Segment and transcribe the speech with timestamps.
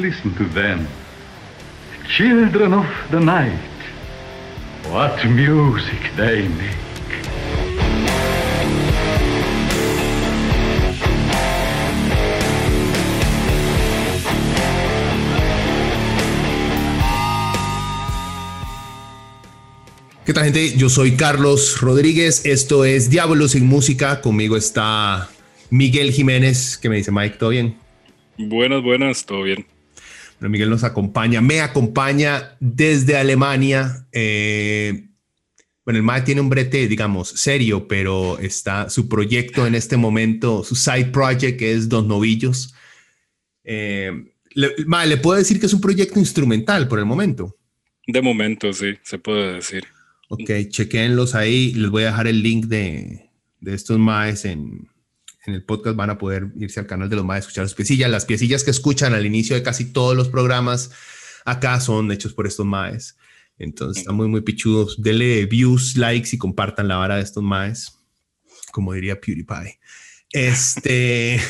[0.00, 0.86] Listen to them.
[2.06, 3.58] Children of the night.
[4.90, 6.76] What music they make.
[20.26, 20.76] ¿Qué tal gente?
[20.76, 25.30] Yo soy Carlos Rodríguez, esto es Diablos sin Música, conmigo está
[25.70, 27.78] Miguel Jiménez, que me dice Mike, ¿todo bien?
[28.36, 29.64] Buenas, buenas, todo bien.
[30.40, 34.06] Miguel nos acompaña, me acompaña desde Alemania.
[34.12, 35.08] Eh,
[35.84, 40.64] bueno, el Mike tiene un brete, digamos, serio, pero está su proyecto en este momento,
[40.64, 42.74] su side project que es Dos Novillos.
[43.64, 44.12] Eh,
[44.50, 44.72] le,
[45.06, 47.56] le puedo decir que es un proyecto instrumental por el momento.
[48.06, 49.84] De momento, sí, se puede decir.
[50.28, 51.72] Ok, chequenlos ahí.
[51.74, 53.30] Les voy a dejar el link de,
[53.60, 54.88] de estos maes en,
[55.46, 55.96] en, el podcast.
[55.96, 58.10] Van a poder irse al canal de los maes, escuchar las piecillas.
[58.10, 60.90] Las piecillas que escuchan al inicio de casi todos los programas
[61.44, 63.16] acá son hechos por estos maes.
[63.58, 65.00] Entonces están muy, muy pichudos.
[65.00, 67.98] Denle views, likes y compartan la vara de estos maes,
[68.72, 69.78] como diría PewDiePie.
[70.32, 71.40] Este,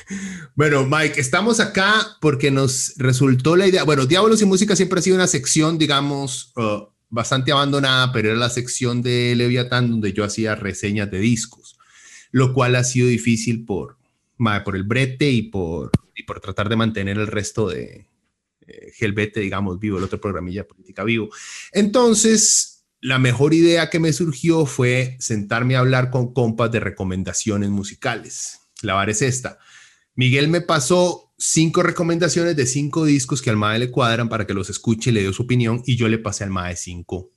[0.54, 3.84] bueno, Mike, estamos acá porque nos resultó la idea.
[3.84, 8.38] Bueno, Diablos y Música siempre ha sido una sección, digamos, uh, bastante abandonada, pero era
[8.38, 11.75] la sección de Leviatán donde yo hacía reseñas de discos,
[12.30, 13.98] lo cual ha sido difícil por,
[14.64, 18.08] por el brete y por, y por tratar de mantener el resto de
[18.66, 21.28] eh, Gelbete, digamos, vivo, el otro programilla política vivo.
[21.72, 27.70] Entonces, la mejor idea que me surgió fue sentarme a hablar con compas de recomendaciones
[27.70, 28.60] musicales.
[28.82, 29.58] La vara es esta.
[30.14, 34.54] Miguel me pasó cinco recomendaciones de cinco discos que al MAE le cuadran para que
[34.54, 37.30] los escuche y le dio su opinión y yo le pasé al MAE cinco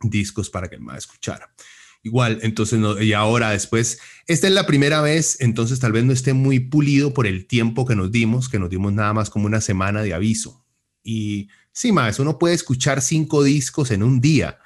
[0.00, 1.54] discos para que el MAE escuchara.
[2.02, 6.32] Igual, entonces, y ahora después, esta es la primera vez, entonces tal vez no esté
[6.32, 9.60] muy pulido por el tiempo que nos dimos, que nos dimos nada más como una
[9.60, 10.64] semana de aviso.
[11.02, 14.58] Y sí, más, uno puede escuchar cinco discos en un día,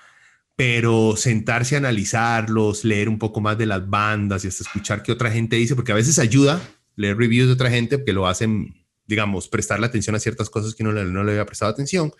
[0.56, 5.12] pero sentarse a analizarlos, leer un poco más de las bandas y hasta escuchar qué
[5.12, 6.60] otra gente dice, porque a veces ayuda
[6.97, 8.75] leer reviews de otra gente que lo hacen,
[9.06, 12.12] digamos, prestarle atención a ciertas cosas que no, no le había prestado atención.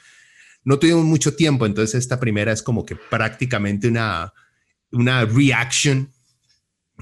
[0.65, 4.33] No tuvimos mucho tiempo, entonces esta primera es como que prácticamente una,
[4.93, 6.13] una reaction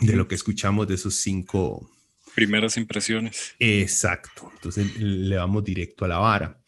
[0.00, 1.90] de lo que escuchamos de esos cinco.
[2.34, 3.54] Primeras impresiones.
[3.58, 4.50] Exacto.
[4.54, 6.60] Entonces le vamos directo a la vara.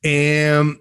[0.00, 0.78] Em,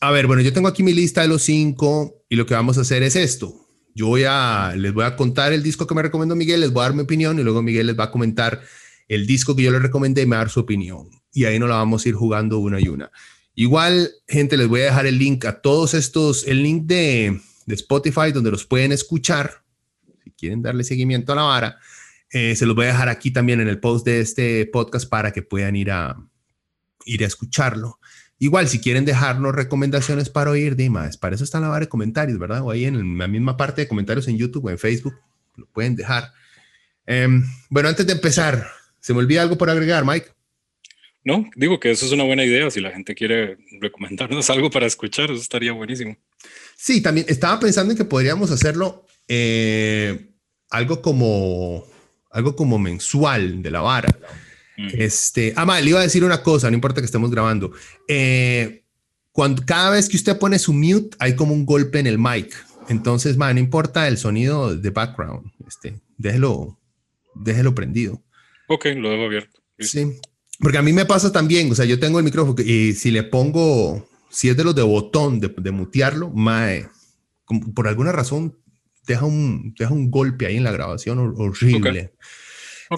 [0.00, 2.78] a ver, bueno, yo tengo aquí mi lista de los cinco y lo que vamos
[2.78, 3.58] a hacer es esto.
[3.94, 6.80] Yo voy a, les voy a contar el disco que me recomendó Miguel, les voy
[6.80, 8.62] a dar mi opinión y luego Miguel les va a comentar
[9.08, 11.10] el disco que yo le recomendé y me dar su opinión.
[11.32, 13.10] Y ahí nos la vamos a ir jugando una y una.
[13.54, 17.74] Igual, gente, les voy a dejar el link a todos estos, el link de, de
[17.74, 19.62] Spotify donde los pueden escuchar.
[20.24, 21.78] Si quieren darle seguimiento a la vara,
[22.30, 25.32] eh, se los voy a dejar aquí también en el post de este podcast para
[25.32, 26.16] que puedan ir a,
[27.04, 27.98] ir a escucharlo.
[28.38, 32.38] Igual, si quieren dejarnos recomendaciones para oír, Dimas, para eso está la vara de comentarios,
[32.38, 32.62] ¿verdad?
[32.62, 35.14] O ahí en la misma parte de comentarios en YouTube o en Facebook,
[35.56, 36.32] lo pueden dejar.
[37.06, 38.66] Em, bueno, antes de empezar,
[39.02, 40.28] ¿Se me olvida algo por agregar, Mike?
[41.24, 42.70] No, digo que eso es una buena idea.
[42.70, 46.16] Si la gente quiere recomendarnos algo para escuchar, eso estaría buenísimo.
[46.82, 50.32] Sí, también estaba pensando en que podríamos hacerlo eh,
[50.68, 51.84] algo como
[52.28, 54.18] algo como mensual de la vara.
[54.76, 57.70] Este, ah, le iba a decir una cosa, no importa que estemos grabando.
[58.08, 58.82] Eh,
[59.30, 62.52] cuando cada vez que usted pone su mute, hay como un golpe en el mic.
[62.88, 66.80] Entonces, man, no importa el sonido de background, este, déjelo,
[67.36, 68.20] déjelo prendido.
[68.66, 69.60] Ok, lo dejo abierto.
[69.78, 70.18] Sí,
[70.58, 73.22] porque a mí me pasa también, o sea, yo tengo el micrófono y si le
[73.22, 76.88] pongo, si es de los de botón, de, de mutearlo, mae,
[77.74, 78.58] por alguna razón
[79.06, 82.14] deja un, deja un golpe ahí en la grabación horrible.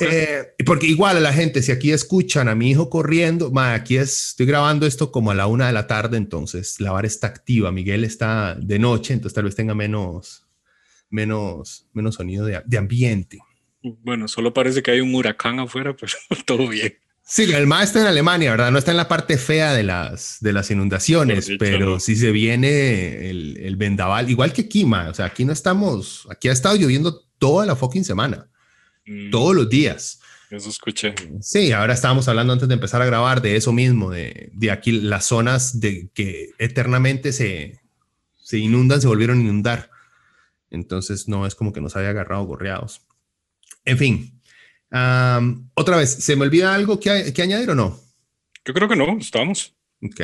[0.00, 3.96] Eh, porque igual a la gente, si aquí escuchan a mi hijo corriendo, mae, aquí
[3.96, 7.28] es, estoy grabando esto como a la una de la tarde, entonces la vara está
[7.28, 10.46] activa, Miguel está de noche, entonces tal vez tenga menos,
[11.10, 13.38] menos, menos sonido de, de ambiente.
[13.82, 16.12] Bueno, solo parece que hay un huracán afuera, pero
[16.44, 16.94] todo bien.
[17.26, 18.70] Sí, el está en Alemania, ¿verdad?
[18.70, 23.30] No está en la parte fea de las, de las inundaciones, pero si se viene
[23.30, 27.24] el, el, vendaval, igual que aquí, o sea, aquí no estamos, aquí ha estado lloviendo
[27.38, 28.50] toda la fucking semana,
[29.06, 29.30] mm.
[29.30, 30.20] todos los días.
[30.50, 31.14] Eso escuché.
[31.40, 34.92] Sí, ahora estábamos hablando antes de empezar a grabar de eso mismo, de, de aquí
[34.92, 37.80] las zonas de que eternamente se,
[38.42, 39.90] se inundan, se volvieron a inundar.
[40.70, 43.00] Entonces no es como que nos haya agarrado gorreados.
[43.86, 44.33] En fin,
[44.90, 48.00] otra vez, ¿se me olvida algo que, que, añadir o no?
[48.64, 49.74] Yo creo que no, estamos.
[50.02, 50.20] Ok.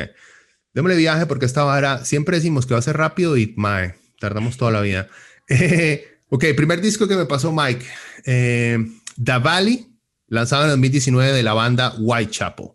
[0.73, 4.57] Démosle viaje porque esta vara siempre decimos que va a ser rápido y mae, tardamos
[4.57, 5.09] toda la vida.
[6.29, 7.85] ok, primer disco que me pasó Mike.
[8.25, 8.77] Eh,
[9.21, 9.87] The Valley,
[10.27, 12.69] lanzado en 2019 de la banda Whitechapel.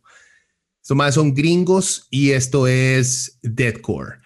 [0.83, 4.19] Estos más son gringos y esto es deadcore.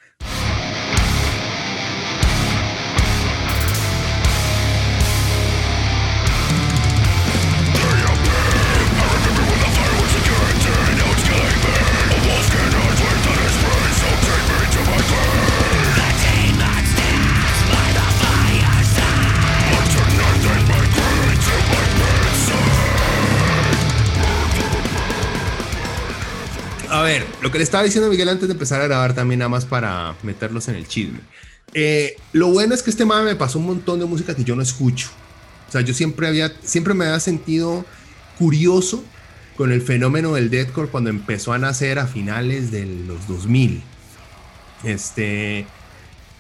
[27.43, 30.15] Lo que le estaba diciendo Miguel antes de empezar a grabar también nada más para
[30.23, 31.21] meterlos en el chisme.
[31.75, 34.57] Eh, lo bueno es que este mame me pasó un montón de música que yo
[34.57, 35.09] no escucho.
[35.69, 37.85] O sea, yo siempre había, siempre me había sentido
[38.39, 39.05] curioso
[39.57, 43.83] con el fenómeno del deathcore cuando empezó a nacer a finales de los 2000.
[44.85, 45.67] Este,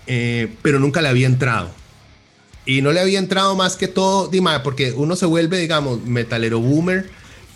[0.06, 1.70] eh, pero nunca le había entrado.
[2.66, 6.60] Y no le había entrado más que todo, Dima, porque uno se vuelve, digamos, metalero
[6.60, 7.10] boomer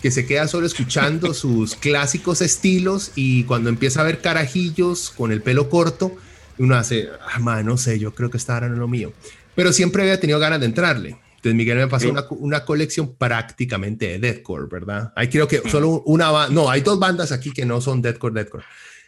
[0.05, 5.31] que se queda solo escuchando sus clásicos estilos y cuando empieza a ver carajillos con
[5.31, 6.15] el pelo corto,
[6.59, 9.13] uno hace, ah, no sé, yo creo que esta ahora no es lo mío.
[9.55, 11.17] Pero siempre había tenido ganas de entrarle.
[11.37, 15.11] Entonces Miguel me pasó una, una, colección prácticamente de deathcore, ¿verdad?
[15.15, 18.65] Hay creo que solo una no, hay dos bandas aquí que no son deathcore, deathcore.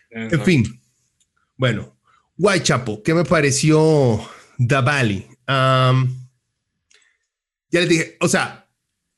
[0.09, 0.81] En fin,
[1.57, 1.95] bueno,
[2.39, 4.19] Whitechapel, ¿qué me pareció
[4.57, 5.27] The Valley?
[5.47, 5.93] ya
[7.69, 8.66] les dije, o sea,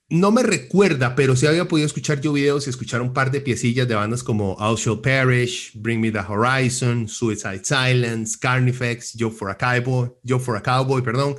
[0.09, 3.41] no me recuerda, pero sí había podido escuchar yo videos y escuchar un par de
[3.41, 9.29] piecillas de bandas como All Shall Perish, Bring Me the Horizon, Suicide Silence, Carnifex, Joe
[9.29, 11.35] for a Cowboy, Joe for a Cowboy, perdón.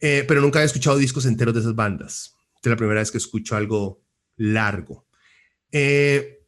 [0.00, 2.36] Eh, pero nunca había escuchado discos enteros de esas bandas.
[2.56, 4.02] Esta es la primera vez que escucho algo
[4.36, 5.06] largo.
[5.70, 6.38] Eh,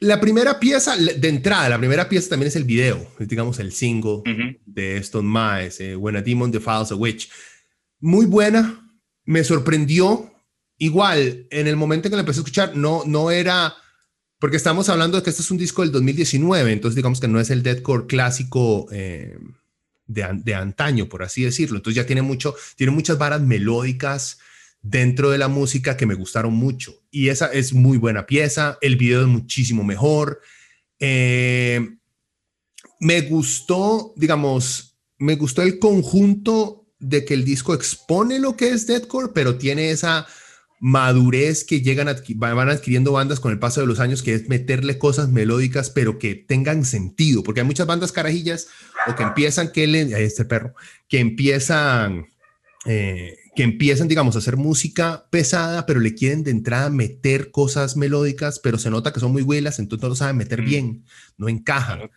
[0.00, 4.22] la primera pieza, de entrada, la primera pieza también es el video, digamos el single
[4.64, 7.30] de Stone Mice, eh, When a Demon Defiles a Witch.
[8.00, 8.81] Muy buena,
[9.24, 10.32] me sorprendió.
[10.78, 13.74] Igual, en el momento en que la empecé a escuchar, no, no era,
[14.38, 17.38] porque estamos hablando de que este es un disco del 2019, entonces digamos que no
[17.38, 19.38] es el deathcore clásico eh,
[20.06, 21.76] de, antaño, por así decirlo.
[21.76, 24.38] Entonces ya tiene mucho, tiene muchas varas melódicas
[24.80, 26.94] dentro de la música que me gustaron mucho.
[27.10, 30.40] Y esa es muy buena pieza, el video es muchísimo mejor.
[30.98, 31.96] Eh,
[32.98, 38.86] me gustó, digamos, me gustó el conjunto de que el disco expone lo que es
[38.86, 40.26] deathcore, pero tiene esa
[40.80, 44.98] madurez que llegan van adquiriendo bandas con el paso de los años, que es meterle
[44.98, 48.68] cosas melódicas, pero que tengan sentido, porque hay muchas bandas carajillas
[49.06, 50.74] o que empiezan, que le, este perro,
[51.08, 52.26] que empiezan,
[52.84, 57.96] eh, que empiezan, digamos, a hacer música pesada, pero le quieren de entrada meter cosas
[57.96, 60.64] melódicas, pero se nota que son muy huelas, entonces no lo saben meter mm.
[60.64, 61.04] bien,
[61.36, 62.10] no encajan.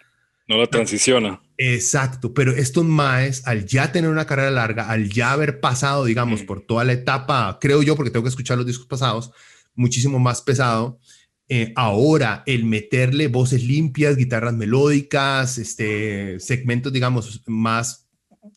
[0.48, 1.42] No la transiciona.
[1.58, 6.44] Exacto, pero estos maes, al ya tener una carrera larga, al ya haber pasado, digamos,
[6.44, 9.32] por toda la etapa, creo yo, porque tengo que escuchar los discos pasados,
[9.74, 11.00] muchísimo más pesado,
[11.48, 18.08] eh, ahora el meterle voces limpias, guitarras melódicas, este, segmentos, digamos, más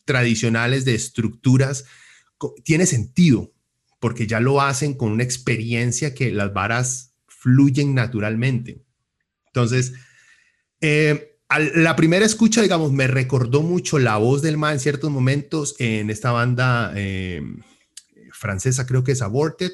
[0.05, 1.85] tradicionales de estructuras,
[2.63, 3.51] tiene sentido,
[3.99, 8.83] porque ya lo hacen con una experiencia que las varas fluyen naturalmente.
[9.47, 9.93] Entonces,
[10.81, 15.75] eh, la primera escucha, digamos, me recordó mucho la voz del man en ciertos momentos
[15.79, 17.41] en esta banda eh,
[18.31, 19.71] francesa, creo que es Aborted,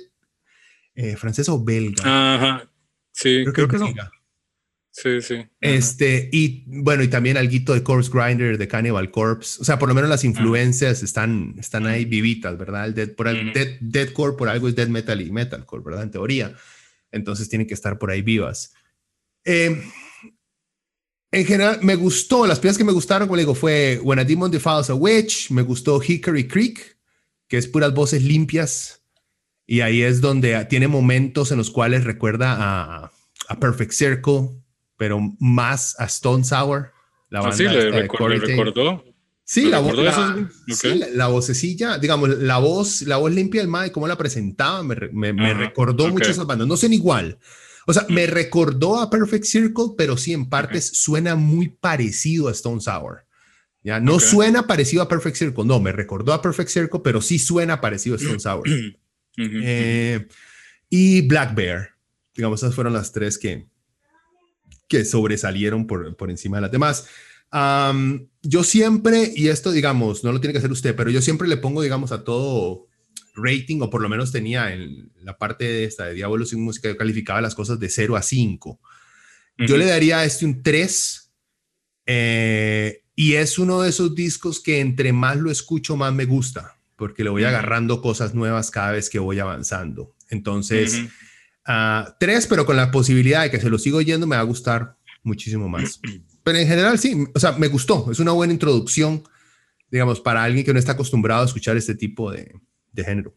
[0.96, 2.04] eh, francesa o belga.
[2.06, 2.72] Ajá,
[3.12, 3.82] sí, creo, que, es
[4.92, 5.46] Sí, sí.
[5.60, 9.62] Este, y bueno, y también algo de Corpse Grinder, de Cannibal Corpse.
[9.62, 12.86] O sea, por lo menos las influencias están, están ahí vivitas, ¿verdad?
[12.86, 16.04] El dead, por el, dead, deadcore por algo es dead metal y metalcore, ¿verdad?
[16.04, 16.56] En teoría.
[17.12, 18.74] Entonces tienen que estar por ahí vivas.
[19.44, 19.84] Eh,
[21.36, 24.24] en general, me gustó, las piezas que me gustaron, como le digo, fue When a
[24.24, 26.98] Demon Defiles a Witch, me gustó Hickory Creek,
[27.50, 29.02] que es puras voces limpias,
[29.68, 33.12] y ahí es donde tiene momentos en los cuales recuerda a,
[33.50, 34.52] a Perfect Circle,
[34.96, 36.94] pero más a Stone Sour,
[37.30, 39.04] la ah, banda sí, le, recordó.
[39.44, 39.82] Sí, la,
[41.14, 45.54] la, vocecilla, digamos, la voz, la voz limpia del Mae, cómo la presentaba, me, me,
[45.54, 46.66] recordó mucho esas bandas.
[46.66, 47.38] No son igual,
[47.86, 52.52] o sea, me recordó a Perfect Circle, pero sí en partes suena muy parecido a
[52.52, 53.26] Stone Sour.
[53.84, 57.38] Ya no suena parecido a Perfect Circle, no, me recordó a Perfect Circle, pero sí
[57.38, 58.68] suena parecido a Stone Sour.
[59.38, 60.30] Eh,
[60.90, 61.90] y Black Bear,
[62.34, 63.68] digamos, esas fueron las tres que,
[64.88, 67.08] que sobresalieron por, por encima de las demás.
[68.42, 71.58] yo siempre, y esto digamos, no lo tiene que hacer usted, pero yo siempre le
[71.58, 72.88] pongo, digamos, a todo
[73.36, 76.88] rating, o por lo menos tenía en la parte de esta de Diablo sin música,
[76.88, 78.80] yo calificaba las cosas de 0 a 5.
[79.60, 81.32] Yo le daría a este un 3.
[82.08, 86.78] Eh, y es uno de esos discos que entre más lo escucho, más me gusta,
[86.98, 90.16] porque le voy agarrando cosas nuevas cada vez que voy avanzando.
[90.30, 91.08] Entonces,
[91.66, 94.46] Ah, tres, pero con la posibilidad de que se lo siga oyendo me va a
[94.46, 96.00] gustar muchísimo más.
[96.44, 98.12] Pero en general sí, o sea, me gustó.
[98.12, 99.24] Es una buena introducción,
[99.90, 102.54] digamos, para alguien que no está acostumbrado a escuchar este tipo de,
[102.96, 103.34] de género.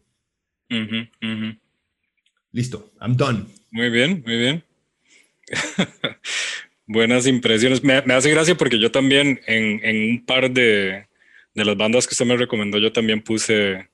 [2.51, 3.45] Listo, I'm done.
[3.71, 4.63] Muy bien, muy bien.
[6.87, 7.83] Buenas impresiones.
[7.83, 11.05] Me, hace gracia porque yo también en, en un par de,
[11.53, 13.89] de, las bandas que usted me recomendó, yo también puse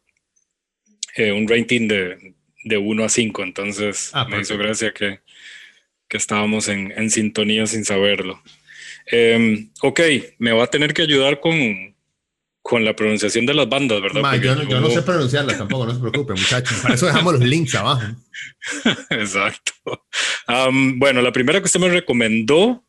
[1.16, 3.44] eh, un rating de, de 1 a 5.
[3.44, 5.20] Entonces ah, me hizo gracia que,
[6.08, 8.42] que estábamos en, en, sintonía sin saberlo.
[9.08, 10.00] Em, ok,
[10.38, 11.95] me va a tener que ayudar con,
[12.66, 14.42] con la pronunciación de las bandas, ¿verdad?
[14.42, 16.80] yo, no, sé pronunciarlas tampoco, no se preocupe, muchachos.
[16.82, 18.02] Para eso dejamos los links abajo.
[19.12, 19.72] Exacto.
[20.96, 22.84] bueno, la primera que usted me recomendó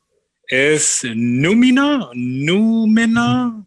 [0.48, 3.66] es Numina, Numena.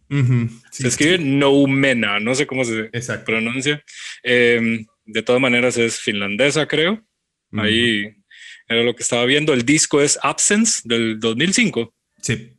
[0.71, 2.89] se escribe Noumena, no sé cómo se
[3.23, 3.83] pronuncia.
[4.23, 7.03] Em, de todas maneras es finlandesa, creo.
[7.53, 8.15] Ahí
[8.67, 9.53] era lo que estaba viendo.
[9.53, 11.93] El disco es Absence del 2005.
[12.19, 12.58] Sí.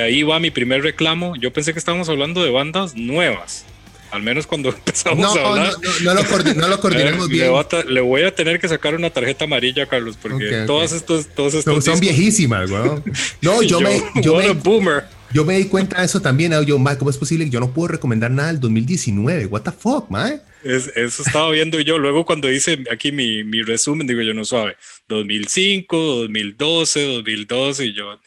[0.00, 1.34] Ahí va mi primer reclamo.
[1.36, 3.64] Yo pensé que estábamos hablando de bandas nuevas.
[4.10, 5.72] Al menos cuando empezamos a hablar.
[6.02, 7.50] No, no, lo, coordinemos bien.
[7.88, 11.84] Le, voy a tener que sacar una tarjeta amarilla, Carlos, porque todas estos, todos estos
[11.84, 12.70] son viejísimas,
[13.40, 15.04] No, yo, me, yo me, boomer.
[15.32, 16.52] Yo me di cuenta de eso también.
[16.64, 19.46] Yo, ¿cómo es posible que yo no puedo recomendar nada del 2019?
[19.46, 20.40] What the fuck, man?
[20.62, 21.98] eso estaba viendo yo.
[21.98, 24.76] Luego cuando hice aquí mi, mi resumen, digo yo, no suave.
[25.08, 28.18] 2005, 2012, 2012 y yo,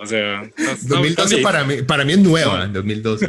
[0.00, 0.50] o sea,
[0.88, 3.28] 2012 para mí, para mí es nueva, 2012.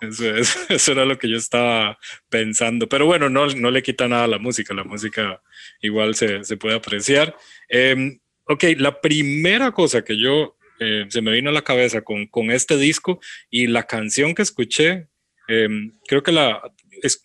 [0.68, 1.96] Eso, era lo que yo estaba
[2.28, 2.88] pensando.
[2.88, 4.74] Pero bueno, no, no le quita nada a la música.
[4.74, 5.40] La música
[5.80, 7.36] igual se, se puede apreciar.
[7.68, 12.26] Eh, ok, la primera cosa que yo eh, se me vino a la cabeza con,
[12.26, 15.06] con este disco y la canción que escuché,
[15.46, 16.60] em, creo que la,
[17.00, 17.22] es,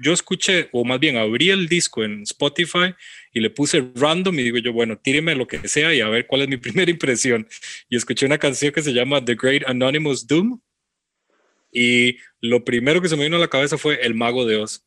[0.00, 2.94] yo escuché, o más bien abrí el disco en Spotify
[3.32, 6.26] y le puse random y digo yo, bueno, tíreme lo que sea y a ver
[6.26, 7.48] cuál es mi primera impresión.
[7.88, 10.60] Y escuché una canción que se llama The Great Anonymous Doom.
[11.72, 14.84] Y lo primero que se me vino a la cabeza fue El Mago de Oz.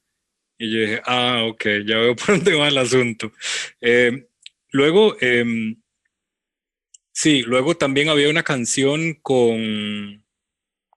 [0.58, 3.32] Y yo dije, ah, ok, ya veo por dónde va el asunto.
[3.82, 4.28] Eh,
[4.70, 5.82] luego, em,
[7.12, 10.24] sí, luego también había una canción con,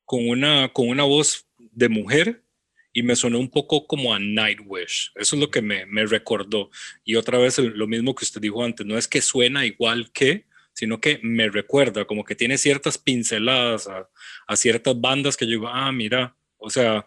[0.04, 2.43] con, una, con una voz de mujer
[2.96, 5.10] y me sonó un poco como a Nightwish.
[5.16, 6.70] Eso es lo que me, me recordó.
[7.04, 10.46] Y otra vez lo mismo que usted dijo antes, no es que suena igual que,
[10.72, 14.08] sino que me recuerda, como que tiene ciertas pinceladas a,
[14.46, 17.04] a ciertas bandas que yo digo, ah, mira, o sea,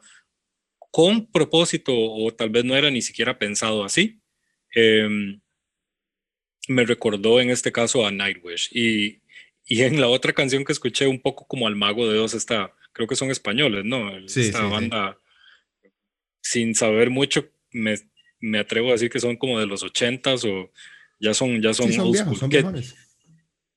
[0.92, 4.20] con propósito o tal vez no era ni siquiera pensado así.
[4.76, 5.40] Em,
[6.68, 8.72] me recordó en este caso a Nightwish.
[8.74, 9.22] Y,
[9.66, 12.74] y en la otra canción que escuché un poco como al Mago de Dios, está,
[12.92, 14.12] creo que son españoles, ¿no?
[14.28, 15.18] Sí, esta banda
[16.50, 17.96] sin saber mucho, me,
[18.40, 20.72] me, atrevo a decir que son como de los ochentas o
[21.20, 22.64] ya son, ya son, son, que,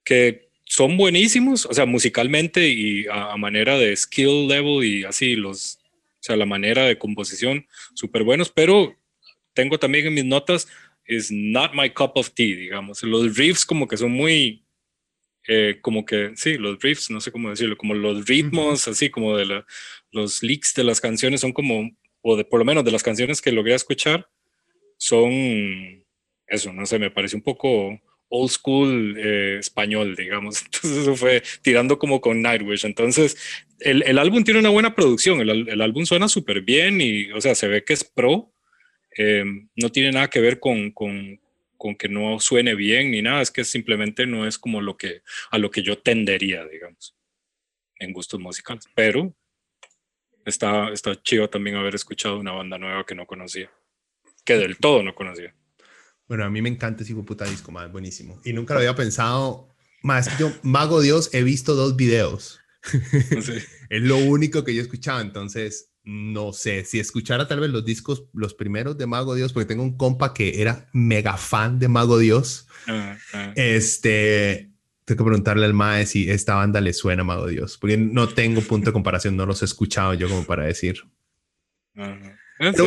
[0.05, 5.81] que, son buenísimos, o sea, musicalmente y a, manera de skill level y así los,
[5.83, 8.95] o sea, la manera de composición, súper buenos, pero
[9.53, 10.69] tengo también en mis notas,
[11.07, 13.03] is not my cup of tea, digamos.
[13.03, 14.63] Los riffs como que son muy,
[15.49, 19.37] eh, como que, sí, los riffs, no sé cómo decirlo, como los ritmos, así como
[19.37, 19.67] de la,
[20.13, 21.91] los leaks de las canciones son como
[22.23, 24.29] o de, por lo menos de las canciones que logré escuchar,
[24.97, 26.05] son
[26.51, 27.99] eso, no sé, me parece un poco
[28.29, 30.63] old school eh, español, digamos.
[30.65, 32.85] Entonces eso fue tirando como con Nightwish.
[32.85, 33.37] Entonces
[33.79, 37.41] el, el álbum tiene una buena producción, el, el álbum suena súper bien y, o
[37.41, 38.53] sea, se ve que es pro.
[39.17, 41.41] Eh, no tiene nada que ver con, con,
[41.77, 45.23] con, que no suene bien ni nada, es que simplemente no es como lo que,
[45.51, 47.17] a lo que yo tendería, digamos,
[47.99, 48.85] en gustos musicales.
[48.95, 49.35] Pero
[50.51, 53.71] está, está chido también haber escuchado una banda nueva que no conocía,
[54.45, 55.55] que del todo no conocía.
[56.29, 58.41] Bueno, a mí me encanta ese puta disco, más buenísimo.
[58.45, 59.75] Y nunca lo había pensado.
[60.03, 62.61] Más, yo, Mago Dios, he visto dos videos.
[63.91, 65.21] es lo único que yo he escuchado.
[65.21, 69.67] Entonces, no sé si escuchara tal vez los discos, los primeros de Mago Dios, porque
[69.67, 72.69] tengo un compa que era mega fan de Mago Dios.
[72.87, 73.53] Ah, ah.
[73.57, 74.70] Este,
[75.15, 78.61] tengo que preguntarle al Mae si esta banda le suena, Mago Dios, porque no tengo
[78.61, 81.03] punto de comparación, no los he escuchado yo como para decir.
[81.97, 82.37] Ajá.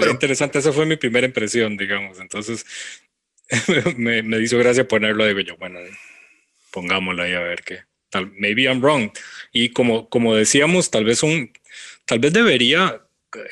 [0.09, 2.19] interesante, esa fue mi primera impresión, digamos.
[2.19, 2.65] Entonces,
[3.97, 5.25] me, me hizo gracia ponerlo.
[5.25, 5.79] Digo yo, bueno,
[6.71, 7.79] pongámoslo ahí a ver qué.
[8.09, 9.11] Tal, maybe I'm wrong.
[9.51, 11.51] Y como, como decíamos, tal vez un,
[12.05, 13.01] tal vez debería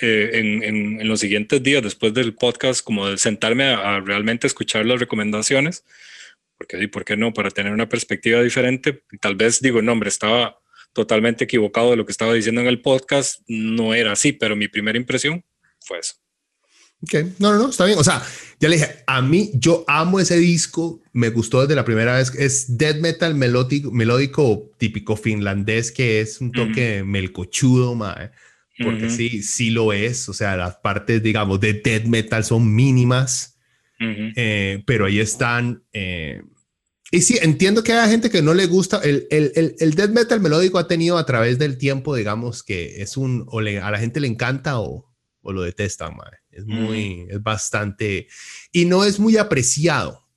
[0.01, 3.99] eh, en, en, en, los siguientes días después del podcast, como de sentarme a, a,
[3.99, 5.83] realmente escuchar las recomendaciones,
[6.61, 7.33] porque, ¿por qué no?
[7.33, 9.03] Para tener una perspectiva diferente.
[9.19, 10.59] Tal vez digo, no, hombre, estaba
[10.93, 14.67] totalmente equivocado de lo que estaba diciendo en el podcast, no era así, pero mi
[14.67, 15.43] primera impresión
[15.79, 16.15] fue eso.
[17.01, 17.97] Ok, no, no, no, está bien.
[17.97, 18.21] O sea,
[18.59, 22.31] ya le dije, a mí, yo amo ese disco, me gustó desde la primera vez.
[22.35, 28.29] Es death metal melódico, melódico típico finlandés, que es un toque melcochudo, mae,
[28.83, 30.29] porque sí, sí lo es.
[30.29, 33.50] O sea, las partes, digamos, de death metal son mínimas,
[34.35, 35.83] eh, pero ahí están.
[35.93, 36.41] Eh,
[37.11, 39.01] y sí, entiendo que hay gente que no le gusta.
[39.03, 43.01] El, el, el, el, death metal melódico ha tenido a través del tiempo, digamos, que
[43.01, 43.45] es un.
[43.47, 46.41] O le, a la gente le encanta o, o lo detestan, mae.
[46.51, 48.27] Es muy, es bastante,
[48.71, 50.27] y no es muy apreciado.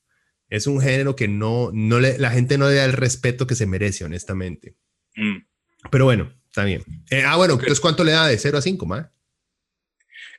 [0.49, 3.57] Es un género que no, no le, la gente no le da el respeto que
[3.57, 4.77] se merece, honestamente.
[5.17, 5.39] Mm.
[5.91, 6.83] Pero bueno, está bien.
[7.11, 9.13] Eh, ah, bueno, entonces, ¿cuánto le da de 0 a 5, ma?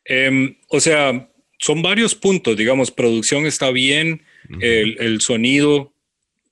[0.06, 1.30] Eh, o sea,
[1.60, 4.64] son varios puntos, digamos, producción está bien, uh -huh.
[4.64, 5.94] el, el sonido.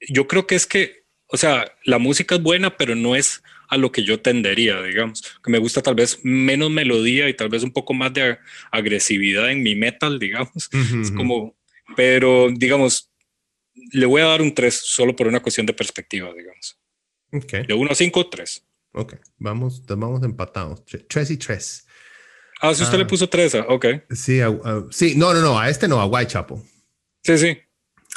[0.09, 3.77] Yo creo que es que, o sea, la música es buena, pero no es a
[3.77, 7.63] lo que yo tendería, digamos, que me gusta tal vez menos melodía y tal vez
[7.63, 8.37] un poco más de
[8.71, 10.69] agresividad en mi metal, digamos.
[10.71, 11.01] Uh -huh.
[11.01, 11.55] Es como,
[11.95, 13.09] pero digamos,
[13.91, 16.77] le voy a dar un 3 solo por una cuestión de perspectiva, digamos.
[17.31, 17.65] Okay.
[17.65, 18.63] De 1 a 5, 3.
[18.93, 20.83] Ok, vamos, vamos empatados.
[20.85, 21.87] 3 y 3.
[22.63, 22.99] Ah, si usted ah.
[22.99, 23.85] le puso 3, ok.
[24.11, 26.59] Sí, a, a, sí, no, no, no, a este no, a Whitechapel.
[27.21, 27.57] Sí, sí.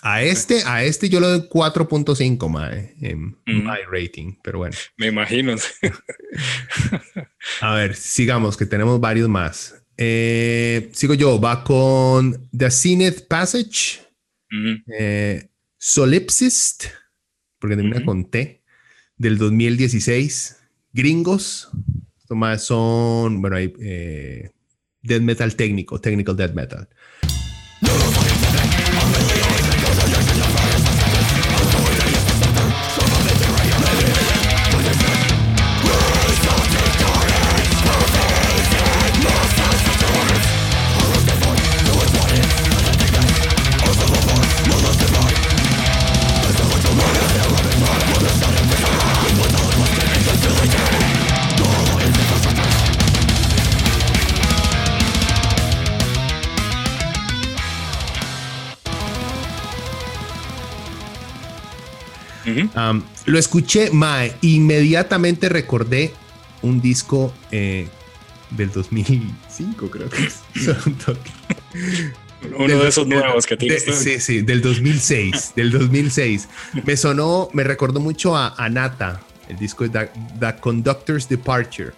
[0.03, 3.65] A este, a este yo le doy 4.5 mae, en mm.
[3.65, 4.76] my rating, pero bueno.
[4.99, 5.57] Me imagino.
[7.61, 9.83] a ver, sigamos, que tenemos varios más.
[9.97, 14.00] Eh, sigo yo, va con The Zenith Passage,
[14.50, 14.85] mm -hmm.
[14.97, 16.85] eh, Solipsist,
[17.59, 18.06] porque termina mm -hmm.
[18.06, 18.63] con T,
[19.17, 20.56] del 2016.
[20.93, 21.69] Gringos,
[22.62, 24.50] son, bueno, hay eh,
[25.02, 26.89] death metal técnico, technical death metal.
[62.75, 66.13] Um, lo escuché, Mae, inmediatamente recordé
[66.63, 67.89] un disco eh,
[68.50, 70.41] del 2005, creo que es.
[72.59, 73.85] Uno del, de esos nuevos que tienes.
[73.85, 76.49] Sí, sí, del 2006, del 2006.
[76.85, 81.93] Me sonó, me recordó mucho a Anata, el disco de The, The Conductor's Departure.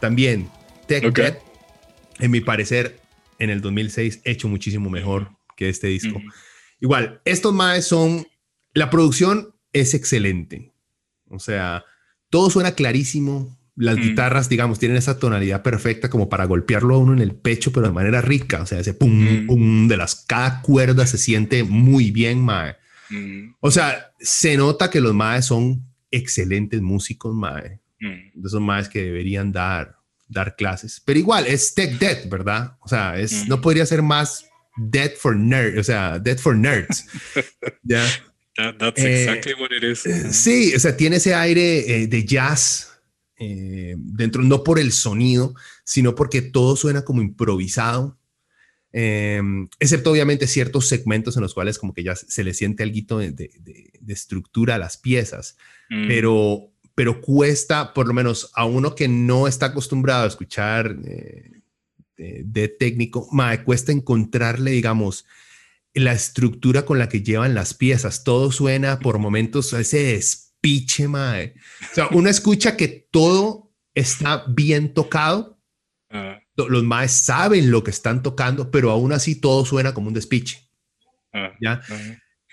[0.00, 0.48] También,
[0.86, 1.24] Tech okay.
[1.24, 1.38] Dead,
[2.18, 3.00] en mi parecer,
[3.38, 6.18] en el 2006, hecho muchísimo mejor que este disco.
[6.18, 6.32] Mm -hmm.
[6.80, 8.26] Igual, estos maes son,
[8.72, 10.72] la producción es excelente.
[11.28, 11.84] O sea,
[12.28, 13.58] todo suena clarísimo.
[13.76, 14.00] Las mm.
[14.00, 17.86] guitarras, digamos, tienen esa tonalidad perfecta como para golpearlo a uno en el pecho, pero
[17.86, 18.62] de manera rica.
[18.62, 19.46] O sea, ese pum, mm.
[19.46, 22.76] pum de las cada cuerda se siente muy bien, mae.
[23.10, 23.54] Mm.
[23.60, 27.80] O sea, se nota que los maes son excelentes músicos, mae.
[28.00, 31.02] De esos maes que deberían dar, dar clases.
[31.04, 32.76] Pero igual, es tech dead, ¿verdad?
[32.80, 37.06] O sea, es, no podría ser más dead for nerds, o sea, dead for nerds.
[37.82, 38.06] ¿Ya?
[38.56, 40.00] That, that's exactly eh, what it is.
[40.36, 42.90] Sí, o sea, tiene ese aire eh, de jazz
[43.42, 48.18] eh, dentro, no por el sonido, sino porque todo suena como improvisado.
[48.92, 49.40] Eh,
[49.78, 53.30] excepto obviamente ciertos segmentos en los cuales como que ya se le siente algo de,
[53.30, 53.50] de,
[54.00, 55.56] de, estructura a las piezas,
[55.88, 56.08] mm.
[56.08, 61.62] pero, pero cuesta, por lo menos a uno que no está acostumbrado a escuchar eh,
[62.16, 65.24] de, de, técnico, me cuesta encontrarle, digamos,
[65.94, 68.24] la estructura con la que llevan las piezas.
[68.24, 71.54] Todo suena por momentos a ese despiche, mae.
[71.90, 75.60] O sea, uno escucha que todo está bien tocado.
[76.12, 80.14] Uh, Los maes saben lo que están tocando, pero aún así todo suena como un
[80.14, 80.70] despiche.
[81.32, 81.82] Uh, ¿Ya?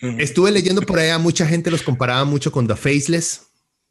[0.02, 3.44] Uh, Estuve leyendo por ahí a mucha gente los comparaba mucho con The Faceless.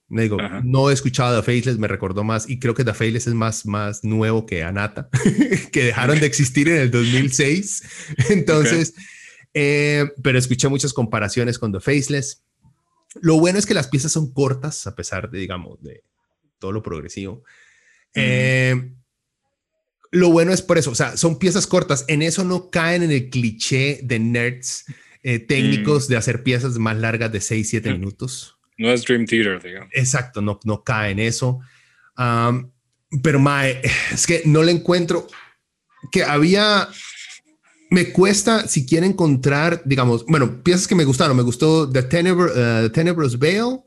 [0.08, 3.26] Me digo, no he escuchado The Faceless, me recordó más, y creo que The Faceless
[3.26, 5.08] es más, más nuevo que Anata,
[5.72, 7.82] que dejaron de existir en el 2006.
[8.30, 9.15] Entonces, okay
[9.58, 12.44] eh, pero escuché muchas comparaciones con The Faceless.
[13.22, 16.04] Lo bueno es que las piezas son cortas, a pesar de, digamos, de
[16.58, 17.42] todo lo progresivo.
[18.14, 18.16] Mm.
[18.16, 18.92] Eh,
[20.10, 22.04] Lo bueno es por eso, o sea, son piezas cortas.
[22.06, 24.84] En eso no caen en el cliché de nerds
[25.22, 28.58] eh, técnicos de hacer piezas más largas de 6, 7 minutos.
[28.76, 29.88] No es Dream Theater, digamos.
[29.94, 31.60] Exacto, no, no cae en eso.
[32.18, 32.70] Um,
[33.22, 33.80] pero mae,
[34.12, 35.26] es que no le encuentro
[36.12, 36.90] que había
[37.90, 41.36] me cuesta si quiere encontrar, digamos, bueno, piezas que me gustaron.
[41.36, 43.80] Me gustó The, Tenebr uh, Tenebrous Veil.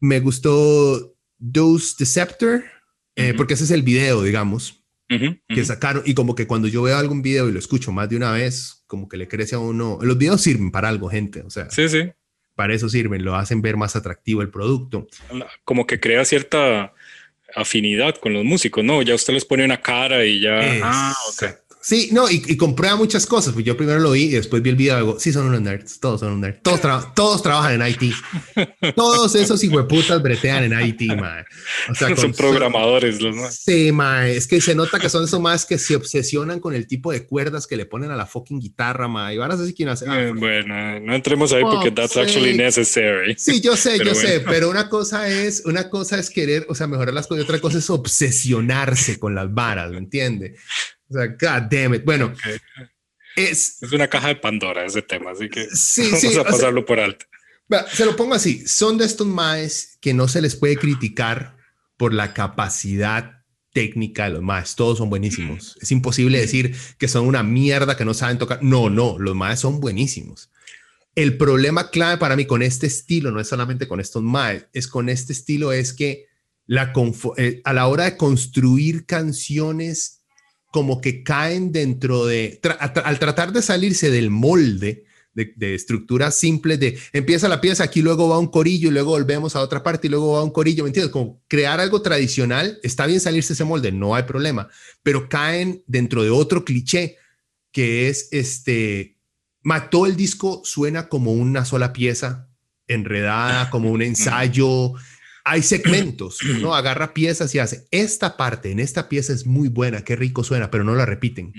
[0.00, 2.64] Me gustó Dose Deceptor,
[3.14, 6.02] eh, porque ese es el video, digamos, que sacaron.
[6.06, 8.84] Y como que cuando yo veo algún video y lo escucho más de una vez,
[8.86, 9.98] como que le crece a uno.
[10.00, 11.42] Los videos sirven para algo, gente.
[11.42, 12.10] O sea, sí, sí.
[12.54, 15.06] Para eso sirven, lo hacen ver más atractivo el producto.
[15.64, 16.92] Como que crea cierta
[17.54, 19.02] afinidad con los músicos, ¿no?
[19.02, 20.60] Ya usted les pone una cara y ya...
[20.82, 21.50] ah, okay.
[21.82, 23.54] Sí, no, y, y, comprueba muchas cosas.
[23.54, 25.62] Pues yo primero lo vi y después vi el video y digo, sí, son unos
[25.62, 28.14] nerds, todos son unos nerds, todos, todos trabajan en IT.
[28.94, 31.44] Todos esos hijueputas bretean en IT, man.
[31.88, 33.54] O sea, son programadores los más.
[33.54, 34.26] Sí, man.
[34.26, 37.26] Es que se nota que son esos más que se obsesionan con el tipo de
[37.26, 39.32] cuerdas que le ponen a la fucking guitarra, man.
[39.32, 40.04] Y van a decir quién hace.
[40.06, 43.36] Ah, eh, bueno, no entremos ahí porque that's actually necessary.
[43.38, 46.86] Sí, yo sé, yo sé, pero una cosa es, una cosa es querer, o sea,
[46.86, 50.56] mejorar las cosas y otra cosa es obsesionarse con las varas, ¿me entiende?
[51.10, 52.04] O sea, God damn it.
[52.04, 52.32] Bueno,
[53.36, 56.84] es, es una caja de Pandora ese tema, así que sí, vamos sí, a pasarlo
[56.84, 57.26] por alto.
[57.92, 61.56] Se lo pongo así: son de estos maes que no se les puede criticar
[61.96, 63.42] por la capacidad
[63.72, 64.74] técnica de los maes.
[64.74, 65.76] Todos son buenísimos.
[65.80, 68.62] Es imposible decir que son una mierda que no saben tocar.
[68.62, 70.50] No, no, los maes son buenísimos.
[71.14, 74.86] El problema clave para mí con este estilo, no es solamente con estos maes, es
[74.86, 76.26] con este estilo, es que
[76.66, 76.92] la
[77.36, 80.19] eh, a la hora de construir canciones
[80.70, 82.60] como que caen dentro de,
[83.04, 85.04] al tratar de salirse del molde
[85.34, 89.10] de, de estructuras simples de empieza la pieza, aquí luego va un corillo y luego
[89.10, 91.12] volvemos a otra parte y luego va un corillo, ¿me entiendes?
[91.12, 94.68] Como crear algo tradicional, está bien salirse ese molde, no hay problema,
[95.02, 97.16] pero caen dentro de otro cliché
[97.72, 99.16] que es este,
[99.62, 102.48] mató el disco suena como una sola pieza
[102.88, 104.94] enredada, como un ensayo,
[105.50, 106.74] hay segmentos, ¿no?
[106.74, 110.70] Agarra piezas y hace, esta parte en esta pieza es muy buena, qué rico suena,
[110.70, 111.52] pero no la repiten.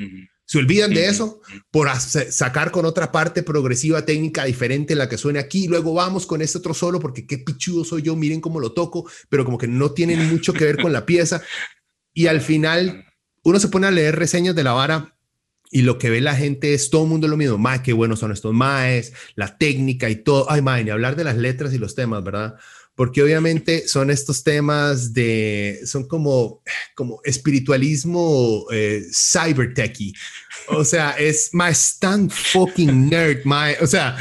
[0.45, 5.39] Se olvidan de eso por sacar con otra parte progresiva técnica diferente la que suene
[5.39, 8.71] aquí, luego vamos con este otro solo porque qué pichudo soy yo, miren cómo lo
[8.71, 11.41] toco, pero como que no tienen mucho que ver con la pieza.
[12.13, 13.05] Y al final
[13.43, 15.17] uno se pone a leer reseñas de la vara
[15.69, 18.19] y lo que ve la gente es todo el mundo lo mismo, más qué buenos
[18.19, 20.51] son estos maes, la técnica y todo.
[20.51, 22.55] Ay, mae, ni hablar de las letras y los temas, ¿verdad?
[22.95, 26.61] Porque obviamente son estos temas de, son como,
[26.93, 30.13] como espiritualismo eh, cyber techy.
[30.67, 34.17] O sea, es más tan fucking nerd, my, o sea,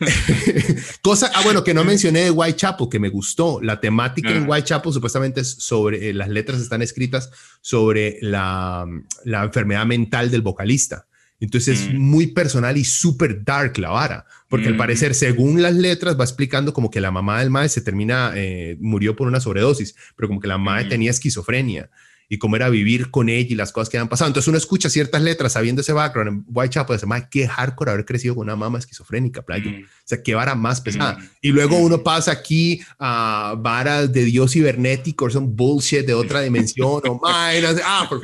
[1.02, 3.60] cosa, ah, bueno, que no mencioné de Whitechapel, que me gustó.
[3.60, 7.30] La temática en Whitechapel supuestamente es sobre, eh, las letras están escritas
[7.60, 8.86] sobre la,
[9.24, 11.06] la enfermedad mental del vocalista.
[11.42, 11.98] Entonces es mm.
[11.98, 14.78] muy personal y súper dark la vara, porque al mm.
[14.78, 18.76] parecer, según las letras, va explicando como que la mamá del mae se termina, eh,
[18.80, 20.88] murió por una sobredosis, pero como que la madre mm.
[20.88, 21.90] tenía esquizofrenia
[22.32, 24.28] y cómo era vivir con ella y las cosas que han pasado.
[24.28, 28.06] Entonces uno escucha ciertas letras sabiendo ese background en Whitechapel, dice, madre, qué hardcore haber
[28.06, 29.70] crecido con una mamá esquizofrénica, playa.
[29.70, 31.18] O sea, qué vara más pesada.
[31.42, 37.02] Y luego uno pasa aquí a varas de Dios cibernético, son bullshit de otra dimensión,
[37.04, 38.18] o ah, for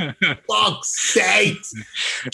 [0.47, 1.61] fuck's sake.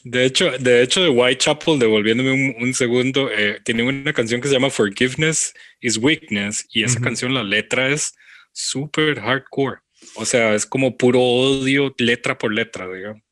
[0.04, 4.54] De hecho, de hecho, de Whitechapel, devolviéndome un, segundo, eh, tiene una canción que se
[4.54, 8.14] llama Forgiveness is Weakness, y esa canción, la letra es
[8.52, 9.83] súper hardcore.
[10.16, 13.22] O sea, es como puro odio letra por letra, digamos.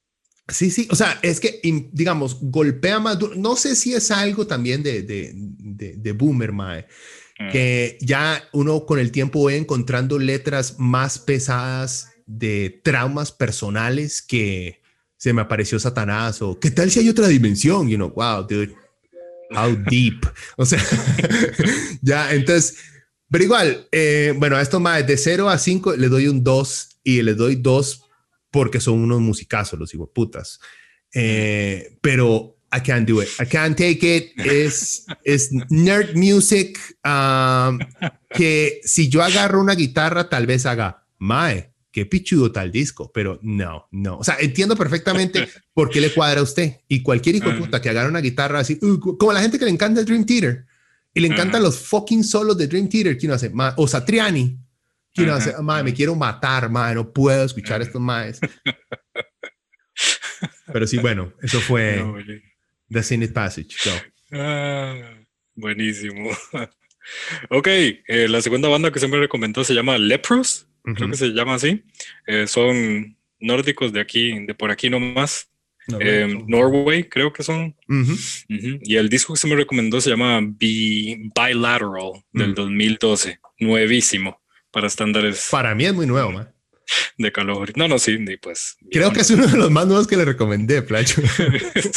[0.49, 1.61] Sí, sí, o sea, es que,
[1.93, 3.35] digamos, golpea más duro.
[3.37, 5.33] No sé si es algo también de, de,
[5.97, 6.87] de, Boomer, Mae,
[7.39, 7.51] mm.
[7.51, 14.83] que ya uno con el tiempo va encontrando letras más pesadas de traumas personales que
[15.17, 18.75] se me apareció Satanás o qué tal si hay otra dimensión, you know, wow, dude,
[19.55, 20.27] how deep.
[20.57, 20.83] O sea,
[22.03, 22.77] ya, entonces
[23.33, 27.01] pero igual, eh, bueno, a estos más de 0 a 5 le doy un 2
[27.03, 28.05] y le doy 2
[28.51, 30.61] porque son unos musicazos, los hijos putas.
[31.15, 33.29] Eh, pero I can't do it.
[33.41, 34.39] I can't take it.
[34.39, 37.79] Es, es nerd music um,
[38.31, 43.39] que si yo agarro una guitarra, tal vez haga, mae, qué pichudo tal disco, pero
[43.43, 44.19] no, no.
[44.19, 46.81] O sea, entiendo perfectamente por qué le cuadra a usted.
[46.89, 49.71] Y cualquier hijo puta que agarre una guitarra así, uh, como la gente que le
[49.71, 50.67] encanta el Dream Theater,
[51.15, 53.19] y le encantan los fucking solos de Dream Theater.
[53.19, 53.53] ¿Quién hace?
[53.77, 54.59] O Satriani.
[55.15, 55.55] ¿Quién hace?
[55.85, 58.41] me quiero matar, ma, no puedo escuchar estos maes.
[60.73, 62.03] Pero sí, bueno, eso fue
[62.89, 63.69] The Senate Passage.
[64.33, 64.95] Ah,
[65.55, 66.31] buenísimo.
[67.51, 71.55] ok, eh, la segunda banda que siempre recomendó se llama Lepros, creo que se llama
[71.55, 71.85] así.
[72.27, 75.51] Eh, son nórdicos de aquí, de por aquí nomás.
[76.01, 77.75] Eh, Norway, creo que son.
[78.49, 83.41] Y el disco que se me recomendó se llama Bilateral del 2012.
[83.59, 84.41] Nuevísimo
[84.71, 85.49] para estándares.
[85.51, 86.53] Para mí es muy nuevo, man.
[87.17, 87.73] De calor.
[87.77, 88.77] No, no, sí, pues.
[88.91, 91.23] Creo que es uno de los más nuevos que le recomendé, Placho.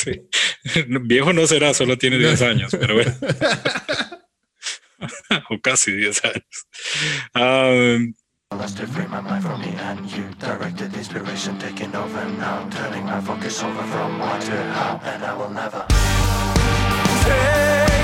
[1.02, 3.14] Viejo no será, solo tiene 10 años, pero bueno.
[5.50, 6.68] o casi 10 años.
[7.36, 8.14] Um,
[8.58, 13.20] Lusted free my mind from me and you Directed inspiration taking over now Turning my
[13.20, 15.86] focus over from what to how And I will never
[17.26, 17.95] Take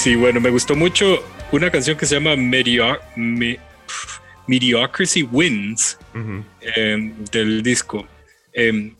[0.00, 2.34] Sí, bueno, me gustó mucho una canción que se llama
[4.46, 5.98] Mediocrity Wins
[6.74, 8.06] em, del disco.
[8.54, 8.94] Em,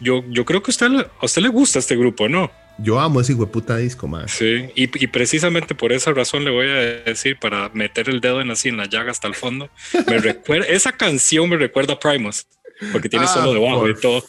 [0.00, 2.50] yo, yo creo que a usted, a usted le gusta este grupo, ¿no?
[2.78, 4.32] Yo amo ese puta disco, más.
[4.32, 6.74] Sí, y, precisamente por esa razón le voy a
[7.04, 9.70] decir, para meter el dedo en así en la llaga hasta el fondo,
[10.08, 12.48] me recuerda, esa canción me recuerda a Primus
[12.90, 14.24] porque tiene solo ah, debajo y todo.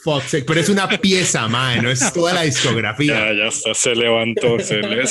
[0.45, 3.31] pero es una pieza, man, no es toda la discografía.
[3.31, 4.59] Ya, ya está, se levantó.
[4.59, 5.03] Se, le,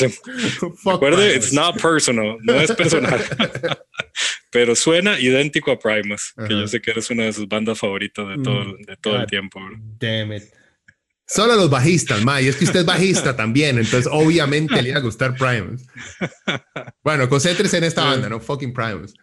[0.85, 3.21] recuerde, it's not personal, no es personal.
[4.51, 8.29] pero suena idéntico a Primus, que yo sé que eres una de sus bandas favoritas
[8.29, 9.61] de todo, mm, de todo el tiempo.
[9.99, 10.43] Damn it.
[11.27, 14.99] Solo los bajistas, ma, y es que usted es bajista también, entonces obviamente le iba
[14.99, 15.83] a gustar Primus.
[17.03, 19.15] Bueno, concéntrese en esta banda, no fucking Primus.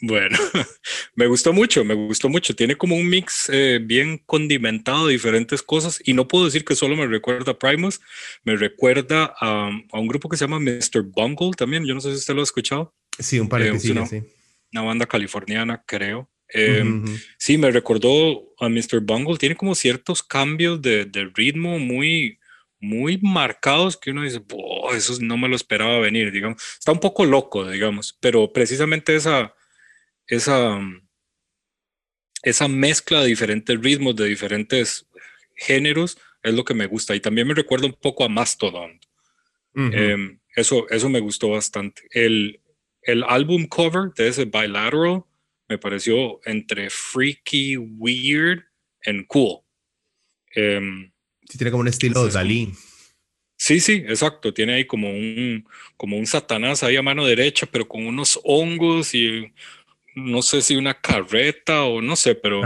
[0.00, 0.36] Bueno,
[1.14, 2.54] me gustó mucho, me gustó mucho.
[2.54, 6.74] Tiene como un mix eh, bien condimentado de diferentes cosas y no puedo decir que
[6.74, 8.00] solo me recuerda a Primus,
[8.44, 11.02] me recuerda a, un grupo que se llama Mr.
[11.02, 11.86] Bungle también.
[11.86, 12.94] Yo no sé si usted lo ha escuchado.
[13.18, 14.04] Sí, un par de eh, sí, una,
[14.72, 16.30] Una banda californiana, creo.
[16.52, 16.84] Eh,
[17.38, 19.00] sí, me recordó a Mr.
[19.00, 19.38] Bungle.
[19.38, 22.38] Tiene como ciertos cambios de, de ritmo muy,
[22.78, 24.42] muy marcados que uno dice,
[24.94, 26.62] eso no me lo esperaba venir, digamos.
[26.78, 29.54] Está un poco loco, digamos, pero precisamente esa
[30.26, 30.80] esa,
[32.42, 35.06] esa mezcla de diferentes ritmos, de diferentes
[35.54, 37.14] géneros, es lo que me gusta.
[37.14, 39.00] Y también me recuerda un poco a Mastodon.
[39.74, 42.02] Em, eso, eso me gustó bastante.
[42.10, 42.60] El,
[43.02, 45.24] el álbum cover de ese Bilateral
[45.68, 48.64] me pareció entre freaky, weird
[49.04, 49.60] and cool.
[50.56, 51.12] Um,
[51.46, 52.72] sí, tiene como un estilo de Dalí.
[53.58, 54.54] Sí, sí, exacto.
[54.54, 59.14] Tiene ahí como un, como un Satanás ahí a mano derecha, pero con unos hongos
[59.14, 59.52] y
[60.16, 62.62] no sé si una carreta o no sé, pero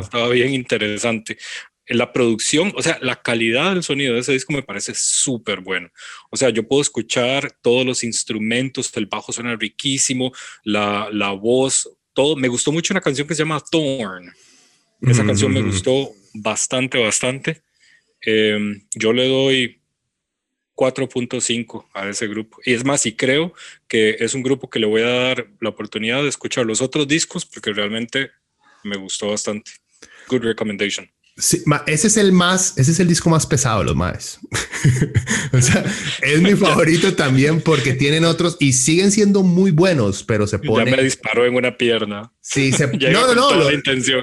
[0.00, 1.38] estaba, bien interesante.
[1.86, 5.90] La producción, o sea, la calidad del sonido de ese disco me parece súper bueno.
[6.30, 10.32] O sea, yo puedo escuchar todos los instrumentos, el bajo suena riquísimo,
[10.64, 12.36] la, la voz, todo.
[12.36, 14.32] Me gustó mucho una canción que se llama Thorn.
[15.02, 17.62] Esa canción me gustó bastante, bastante.
[18.20, 19.80] Em, yo le doy
[20.78, 22.58] 4.5 a ese grupo.
[22.64, 23.52] Y es más, y creo
[23.88, 27.08] que es un grupo que le voy a dar la oportunidad de escuchar los otros
[27.08, 28.30] discos porque realmente
[28.84, 29.72] me gustó bastante.
[30.28, 31.10] Good recommendation.
[31.40, 33.96] Sí, ese es el más, ese es el disco más pesado de los
[35.52, 35.84] o sea,
[36.22, 40.90] es mi favorito también porque tienen otros y siguen siendo muy buenos, pero se pone.
[40.90, 42.32] Ya me disparó en una pierna.
[42.40, 42.88] Sí, se...
[43.12, 43.50] no, no, no.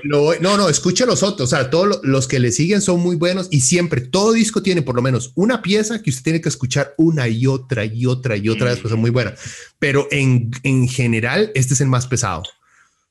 [0.04, 1.54] Lo, no, no, escucha los otros.
[1.54, 4.82] O sea, todos los que le siguen son muy buenos y siempre todo disco tiene
[4.82, 8.36] por lo menos una pieza que usted tiene que escuchar una y otra y otra
[8.36, 9.39] y otra vez, pues son muy buenas.
[9.80, 12.43] Pero en, en general, este es el más pesado.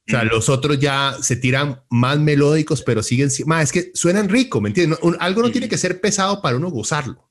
[0.06, 4.28] O sea, los otros ya se tiran más melódicos, pero siguen, más es que suenan
[4.28, 4.98] rico, ¿me entiendes?
[5.18, 7.30] algo no tiene que ser pesado para uno gozarlo.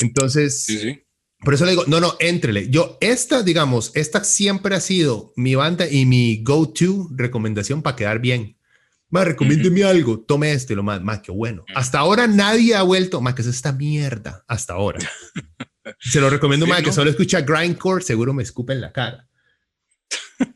[0.00, 0.66] Entonces,
[1.44, 2.68] por eso le digo, no, no, entrele.
[2.68, 8.18] Yo, esta, digamos, esta siempre ha sido mi banda y mi go-to recomendación para quedar
[8.18, 8.56] bien.
[9.10, 11.64] Más, recomiéndeme algo, tome este, lo más, más que bueno.
[11.76, 14.98] Hasta ahora nadie ha vuelto, más que es esta mierda, hasta ahora.
[16.00, 19.28] Se lo recomiendo más, que solo escucha Grindcore, seguro me escupe en la cara.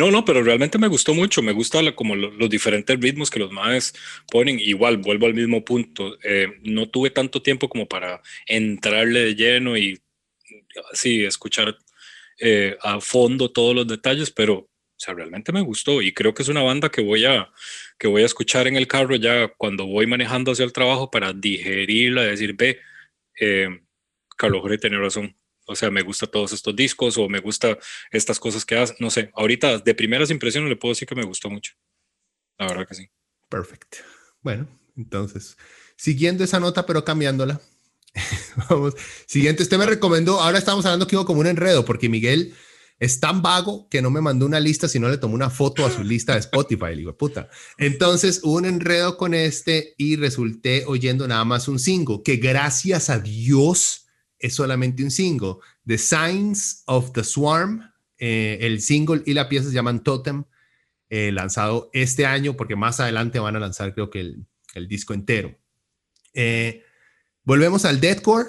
[0.00, 1.42] No, no, pero realmente me gustó mucho.
[1.42, 3.92] Me gusta como los diferentes ritmos que los maes
[4.32, 4.58] ponen.
[4.58, 6.18] Igual, vuelvo al mismo punto.
[6.24, 10.00] Eh, no tuve tanto tiempo como para entrarle de lleno y
[10.90, 11.76] así escuchar
[12.38, 14.70] eh, a fondo todos los detalles, pero
[15.06, 17.50] realmente me gustó y creo que es una banda que voy a
[17.98, 21.32] que voy a escuchar en el carro ya cuando voy manejando hacia el trabajo para
[21.34, 22.78] digerirla, decir, ve,
[23.40, 23.68] eh,
[24.36, 25.36] Carlos tiene razón,
[25.70, 27.78] o sea, me gusta todos estos discos o me gusta
[28.10, 31.24] estas cosas que hace, no sé, ahorita de primeras impresiones le puedo decir que me
[31.24, 31.74] gustó mucho.
[32.58, 33.08] La verdad que sí.
[33.48, 33.98] Perfecto.
[34.42, 35.56] Bueno, entonces,
[35.96, 37.60] siguiendo esa nota, pero cambiándola.
[38.68, 38.94] Vamos,
[39.26, 42.52] siguiente, usted me recomendó, ahora estamos hablando que hubo como un enredo, porque Miguel
[42.98, 45.90] es tan vago que no me mandó una lista, sino le tomó una foto a
[45.90, 46.90] su lista de Spotify.
[46.90, 47.48] Le digo, puta.
[47.78, 53.20] Entonces un enredo con este y resulté oyendo nada más un single, que gracias a
[53.20, 54.08] Dios
[54.40, 55.56] es solamente un single.
[55.86, 57.82] The Signs of the Swarm,
[58.18, 60.44] eh, el single y la pieza se llaman Totem,
[61.08, 65.14] eh, lanzado este año, porque más adelante van a lanzar creo que el, el disco
[65.14, 65.56] entero.
[66.34, 66.84] Eh,
[67.44, 68.48] volvemos al deathcore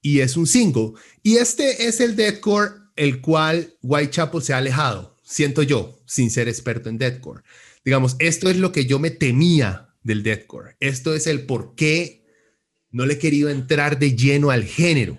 [0.00, 0.92] y es un single.
[1.22, 6.48] Y este es el deathcore el cual Whitechapel se ha alejado, siento yo, sin ser
[6.48, 7.42] experto en deathcore.
[7.84, 10.76] Digamos, esto es lo que yo me temía del deathcore.
[10.80, 12.26] Esto es el por qué
[12.90, 15.18] no le he querido entrar de lleno al género.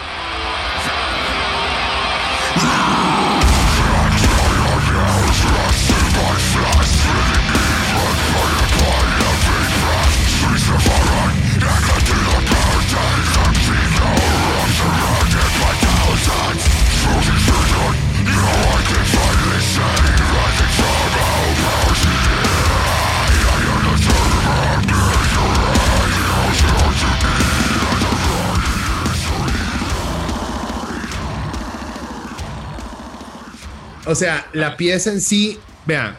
[34.11, 36.17] O sea, la pieza en sí, vean,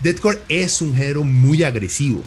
[0.00, 2.22] Deathcore es un género muy agresivo.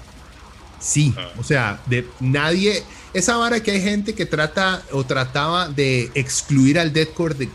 [0.80, 6.10] Sí, o sea, de nadie, esa vara que hay gente que trata o trataba de
[6.14, 7.50] excluir al deathcore de,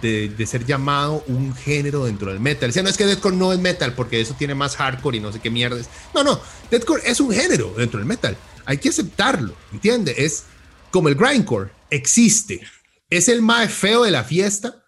[0.00, 2.72] de, de, ser llamado un género dentro del metal.
[2.74, 5.32] O no es que deathcore no es metal porque eso tiene más hardcore y no
[5.32, 5.90] sé qué mierdas.
[6.14, 8.38] No, no, deathcore es un género dentro del metal.
[8.64, 10.14] Hay que aceptarlo, ¿entiende?
[10.16, 10.44] Es
[10.90, 12.62] como el grindcore, existe.
[13.10, 14.85] Es el más feo de la fiesta,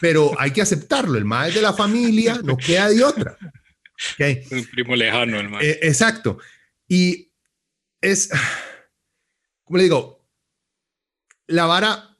[0.00, 1.16] pero hay que aceptarlo.
[1.18, 3.36] El más de la familia, no queda de otra.
[4.14, 4.44] Okay.
[4.50, 5.52] Un primo lejano, el.
[5.60, 6.38] Eh, exacto.
[6.88, 7.30] Y
[8.00, 8.30] es,
[9.64, 10.26] como le digo,
[11.46, 12.16] la vara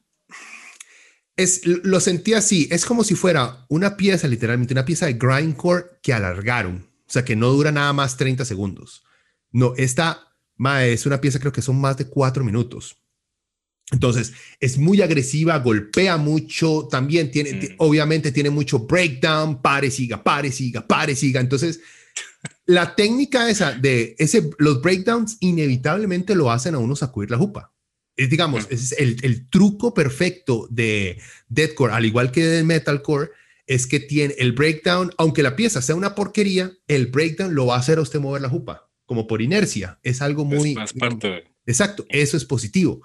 [1.36, 5.86] es, lo sentí así, es como si fuera una pieza, literalmente, una pieza de grindcore
[6.02, 9.04] que alargaron, o sea, que no dura nada más 30 segundos.
[9.50, 10.34] No, esta
[10.82, 13.02] es una pieza, creo que son más de cuatro minutos.
[13.92, 17.74] Entonces, es muy agresiva, golpea mucho, también tiene, mm.
[17.79, 21.40] obviamente tiene mucho breakdown, pare, siga, pare, siga, pare, siga.
[21.40, 21.81] Entonces,
[22.66, 27.72] la técnica esa de ese, los breakdowns inevitablemente lo hacen a uno sacudir la jupa.
[28.16, 33.31] Es, digamos, es el, el, truco perfecto de deathcore, al igual que de metalcore,
[33.66, 37.76] es que tiene el breakdown, aunque la pieza sea una porquería, el breakdown lo va
[37.76, 39.98] a hacer a usted mover la jupa, como por inercia.
[40.03, 40.76] Es algo muy...
[40.83, 41.44] Es parte de...
[41.66, 43.00] Exacto, eso es positivo.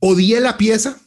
[0.00, 1.00] Odié la pieza,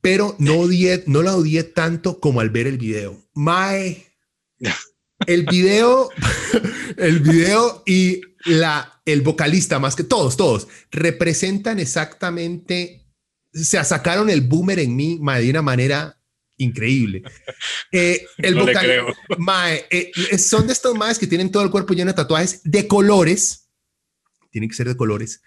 [0.00, 3.22] pero no, odié, no la odié tanto como al ver el video.
[3.34, 4.06] Mae,
[5.26, 6.10] el video,
[6.96, 13.06] el video y la, el vocalista, más que todos, todos, representan exactamente,
[13.52, 16.20] se sacaron el boomer en mí de una manera
[16.56, 17.22] increíble.
[17.92, 19.06] Eh, el no creo.
[19.38, 22.86] Mae, eh, son de estos maes que tienen todo el cuerpo lleno de tatuajes de
[22.86, 23.68] colores,
[24.50, 25.42] tienen que ser de colores,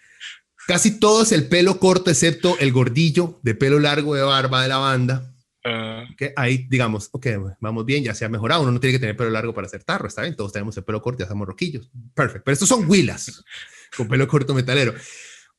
[0.70, 4.78] Casi todos el pelo corto, excepto el gordillo de pelo largo de barba de la
[4.78, 5.34] banda.
[5.66, 6.06] Ah.
[6.16, 7.26] que ahí digamos, ok,
[7.60, 8.62] vamos bien, ya se ha mejorado.
[8.62, 10.36] Uno no tiene que tener pelo largo para hacer tarro, está bien.
[10.36, 11.90] Todos tenemos el pelo corto y hacemos roquillos.
[12.14, 12.44] Perfecto.
[12.46, 13.44] Pero estos son huilas
[13.98, 14.94] con pelo corto metalero.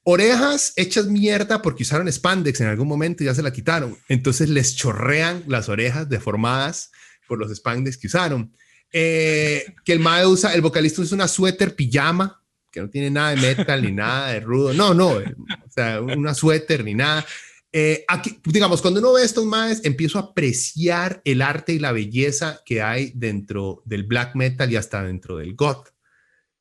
[0.04, 3.98] Orejas hechas mierda porque usaron spandex en algún momento y ya se la quitaron.
[4.06, 6.92] Entonces les chorrean las orejas deformadas
[7.26, 8.54] por los spandex que usaron.
[8.92, 12.39] Eh, que el mae usa, el vocalista usa una suéter pijama
[12.70, 14.72] que no tiene nada de metal ni nada de rudo.
[14.72, 17.26] No, no, o sea, una suéter ni nada.
[17.72, 21.92] Eh, aquí, digamos, cuando uno ve estos más, empiezo a apreciar el arte y la
[21.92, 25.88] belleza que hay dentro del black metal y hasta dentro del goth.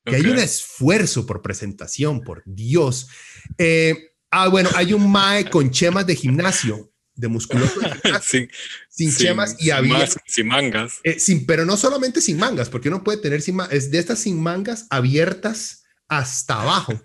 [0.05, 3.09] Que hay un esfuerzo por presentación, por Dios.
[3.57, 7.79] Eh, ah, bueno, hay un mae con chemas de gimnasio, de musculoso,
[8.23, 8.49] sin,
[8.89, 10.17] sin, chemas y abiertas.
[10.25, 10.99] Sin mangas.
[11.03, 14.19] Eh, sin, pero no solamente sin mangas, porque uno puede tener sin es de estas
[14.19, 15.78] sin mangas abiertas
[16.09, 16.93] hasta abajo.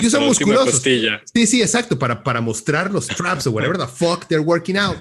[0.00, 0.80] Y son musculosos.
[0.80, 4.96] Sí, sí, exacto, para, para mostrar los traps o whatever the fuck they're working out.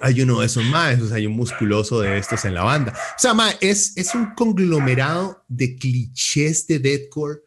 [0.00, 2.92] Hay uno de esos más, hay un musculoso de estos en la banda.
[2.92, 7.40] O sea, ma, es, es un conglomerado de clichés de deathcore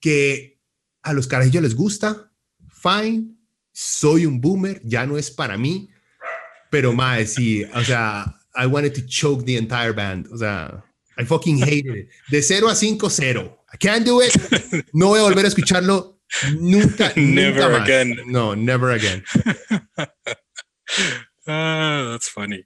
[0.00, 0.58] que
[1.02, 2.30] a los carajillos les gusta.
[2.68, 3.34] Fine,
[3.72, 5.90] soy un boomer, ya no es para mí.
[6.70, 10.28] Pero, ma, sí, o sea, I wanted to choke the entire band.
[10.30, 10.84] O sea,
[11.16, 12.08] I fucking hated it.
[12.30, 13.58] De 0 a 5, 0.
[13.72, 14.32] I can't do it.
[14.92, 16.20] No voy a volver a escucharlo
[16.58, 17.12] nunca.
[17.16, 18.16] never nunca again.
[18.26, 19.24] No, never again.
[21.46, 22.64] ah, that's funny.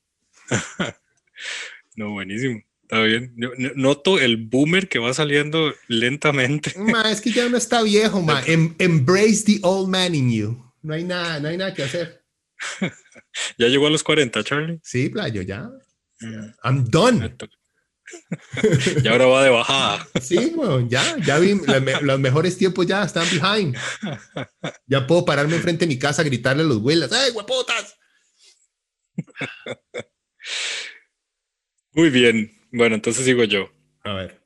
[1.96, 2.62] no, buenísimo.
[2.82, 3.34] Está bien.
[3.76, 6.72] noto el boomer que va saliendo lentamente.
[6.78, 8.42] Ma, es que ya no está viejo, ma.
[8.46, 10.72] Em, embrace the old man in you.
[10.82, 12.24] No hay nada, no hay nada que hacer.
[13.58, 14.80] ¿Ya llegó a los 40, Charlie?
[14.82, 15.68] Sí, playo, ya.
[16.20, 16.54] Mm.
[16.64, 17.36] I'm done.
[19.02, 20.08] Y ahora va de bajada.
[20.20, 21.60] Sí, bueno, ya, ya vi,
[22.02, 23.76] los mejores tiempos ya están behind.
[24.86, 27.96] Ya puedo pararme enfrente de mi casa a gritarle a los huelas, ¡ay, huepotas!
[31.92, 32.52] Muy bien.
[32.70, 33.72] Bueno, entonces digo yo.
[34.04, 34.40] A ver.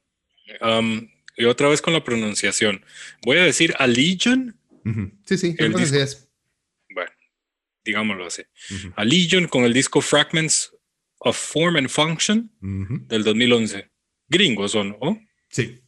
[0.61, 2.85] Um, y otra vez con la pronunciación.
[3.25, 4.59] Voy a decir Allegion.
[5.27, 6.27] Sí, sí, el disco,
[6.93, 7.11] Bueno,
[7.85, 8.43] digámoslo así.
[8.97, 10.73] Allegion con el disco Fragments
[11.25, 13.91] of Form and Function del 2011.
[14.29, 15.21] Gringos son, ¿no?
[15.51, 15.82] Sí.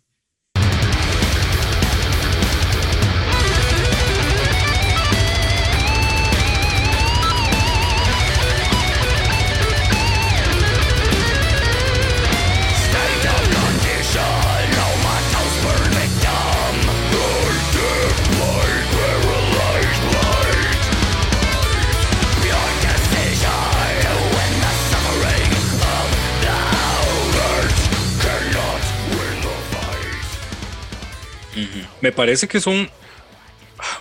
[32.04, 32.90] Me parece que son,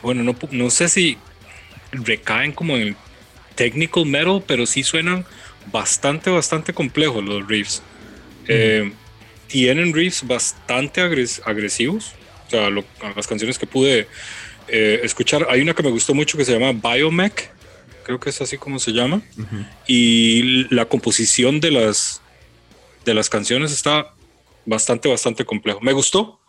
[0.02, 1.18] bueno, no, no sé si
[1.94, 2.96] recaen como en el
[3.56, 5.26] technical metal, pero sí suenan
[5.72, 7.82] bastante, bastante complejos los riffs.
[8.50, 8.92] Eh,
[9.48, 12.12] tienen riffs bastante agresivos.
[12.48, 12.70] O sea,
[13.16, 14.10] las canciones que pude
[14.68, 17.52] eh, escuchar, hay una que me gustó mucho que se llama Biomech,
[18.04, 19.22] creo que es así como se llama.
[19.88, 22.22] Y la composición de las,
[23.06, 24.14] de las canciones está
[24.66, 25.80] bastante, bastante complejo.
[25.80, 26.42] Me gustó.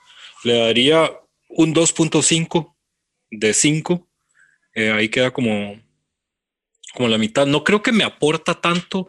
[0.43, 1.11] Le daría
[1.55, 2.75] un 2.5
[3.31, 4.09] de 5.
[4.75, 5.81] Eh, ahí queda como,
[6.95, 7.47] como la mitad.
[7.47, 9.09] No creo que me aporta tanto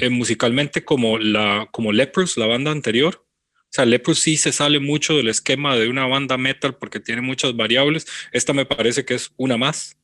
[0.00, 3.24] eh, musicalmente como, la, como Lepros, la banda anterior.
[3.70, 7.22] O sea, Lepros sí se sale mucho del esquema de una banda metal porque tiene
[7.22, 8.06] muchas variables.
[8.32, 9.96] Esta me parece que es una más.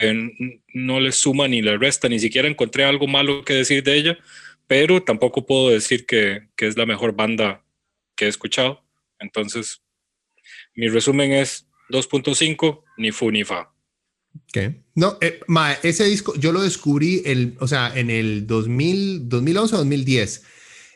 [0.00, 2.08] Eh, no le suma ni le resta.
[2.08, 4.18] Ni siquiera encontré algo malo que decir de ella,
[4.66, 7.64] pero tampoco puedo decir que, que es la mejor banda
[8.16, 8.84] que he escuchado.
[9.20, 9.80] Entonces,
[10.78, 13.72] mi resumen es 2.5, ni fu ni fa.
[14.52, 14.80] ¿Qué?
[14.94, 15.40] No, eh,
[15.82, 20.44] ese disco yo lo descubrí el, o sea, en el 2000, 2011 o 2010.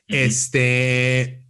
[0.07, 1.43] Este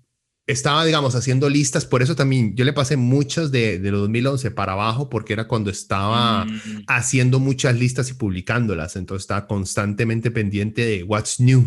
[0.46, 4.50] estaba, digamos, haciendo listas, por eso también yo le pasé muchas de, de los 2011
[4.50, 6.84] para abajo, porque era cuando estaba mm.
[6.86, 11.66] haciendo muchas listas y publicándolas, entonces estaba constantemente pendiente de what's new.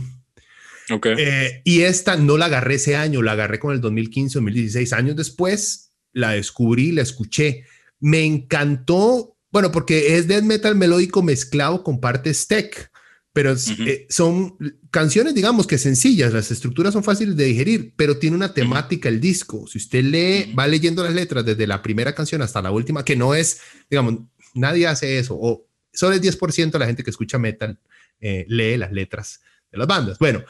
[0.89, 1.16] Okay.
[1.18, 5.16] Eh, y esta no la agarré ese año, la agarré con el 2015, 2016, años
[5.16, 5.84] después,
[6.16, 7.66] la descubrí, la escuché.
[7.99, 12.89] Me encantó, bueno, porque es death metal melódico mezclado con partes tech,
[13.34, 14.57] pero eh, son
[14.89, 19.20] canciones, digamos que sencillas, las estructuras son fáciles de digerir, pero tiene una temática el
[19.20, 19.68] disco.
[19.68, 23.18] Si usted lee, va leyendo las letras desde la primera canción hasta la última, que
[23.18, 23.59] no es,
[23.89, 24.20] digamos,
[24.53, 27.78] nadie hace eso, o solo el 10% de la gente que escucha metal
[28.22, 30.18] eh, lee las letras de las bandas.
[30.18, 30.41] Bueno,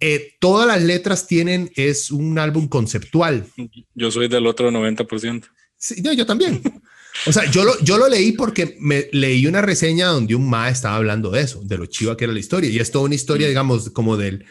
[0.00, 3.46] eh, todas las letras tienen, es un álbum conceptual.
[3.94, 5.44] Yo soy del otro 90%.
[5.76, 6.62] Sí, yo también.
[7.26, 10.68] O sea, yo lo, yo lo leí porque me leí una reseña donde un ma
[10.68, 12.68] estaba hablando de eso, de lo chiva que era la historia.
[12.68, 14.44] Y es toda una historia, digamos, como del,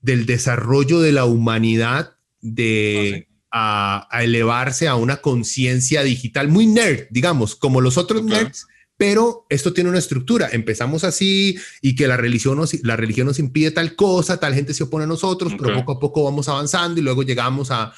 [0.00, 7.06] del desarrollo de la humanidad, de ah, a, elevarse a una conciencia digital muy nerd,
[7.10, 8.66] digamos, como los otros nerds
[9.00, 10.50] pero esto tiene una estructura.
[10.52, 14.74] Empezamos así y que la religión nos, la religión nos impide tal cosa, tal gente
[14.74, 17.94] se opone a nosotros, pero poco a poco vamos avanzando y luego llegamos a,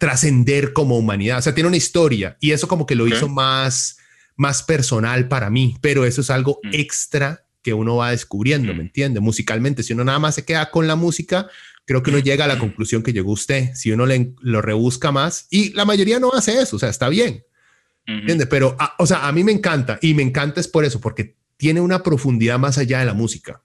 [0.00, 1.38] trascender como humanidad.
[1.38, 3.98] O sea, tiene una historia y eso como que lo hizo más,
[4.34, 6.70] más personal para mí, pero eso es algo mm.
[6.72, 8.86] extra que uno va descubriendo, ¿me mm.
[8.86, 9.20] entiende?
[9.20, 11.46] Musicalmente, si uno nada más se queda con la música,
[11.84, 13.70] creo que uno llega a la conclusión que llegó usted.
[13.74, 17.08] Si uno le, lo rebusca más, y la mayoría no hace eso, o sea, está
[17.08, 17.44] bien.
[18.50, 21.34] Pero, ah, o sea, a mí me encanta y me encanta es por eso, porque
[21.56, 23.62] tiene una profundidad más allá de la música.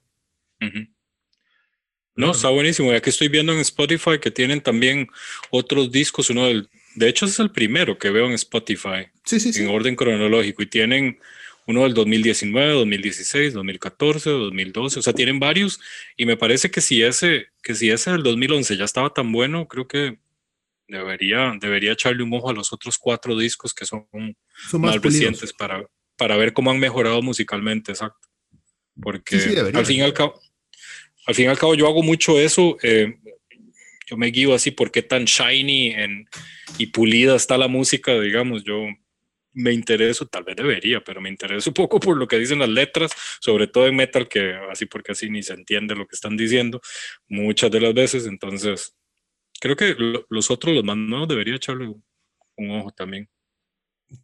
[2.14, 2.92] No, está buenísimo.
[2.92, 5.08] Ya que estoy viendo en Spotify que tienen también
[5.50, 6.30] otros discos.
[6.30, 9.06] Uno del, de hecho, es el primero que veo en Spotify.
[9.24, 9.62] Sí, sí, sí.
[9.62, 10.62] En orden cronológico.
[10.62, 11.18] Y tienen
[11.66, 14.98] uno del 2019, 2016, 2014, 2012.
[14.98, 15.78] O sea, tienen varios.
[16.16, 19.68] Y me parece que si ese, que si ese del 2011 ya estaba tan bueno,
[19.68, 20.18] creo que
[20.88, 24.06] Debería, debería echarle un ojo a los otros cuatro discos que son,
[24.72, 25.84] más, recientes para,
[26.16, 28.26] para ver cómo han mejorado musicalmente, exacto.
[29.00, 30.40] Porque al, fin y al, cabo,
[31.26, 32.78] al fin y al cabo yo hago mucho eso.
[32.82, 33.18] Eh,
[34.06, 36.26] yo me guío así porque tan shiny en,
[36.78, 38.64] y pulida está la música, digamos.
[38.64, 38.86] Yo
[39.52, 42.68] me intereso, tal vez debería, pero me intereso un poco por lo que dicen las
[42.68, 46.36] letras, sobre todo en metal, que así porque así ni se entiende lo que están
[46.36, 46.80] diciendo
[47.28, 48.26] muchas de las veces.
[48.26, 48.94] Entonces,
[49.60, 49.96] creo que
[50.28, 51.94] los otros, los más nuevos, debería echarle
[52.56, 53.28] un ojo también.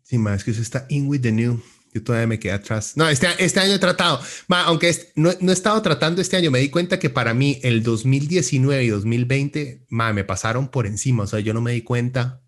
[0.02, 1.60] Sí, más es que eso está in with the new.
[1.92, 2.96] Yo todavía me quedé atrás.
[2.96, 6.58] No, este, este año he tratado, aunque no, no, he estado tratando este año, me
[6.58, 11.22] di cuenta que para mí el 2019 y 2020 me pasaron por encima.
[11.22, 12.42] O sea, yo no me di cuenta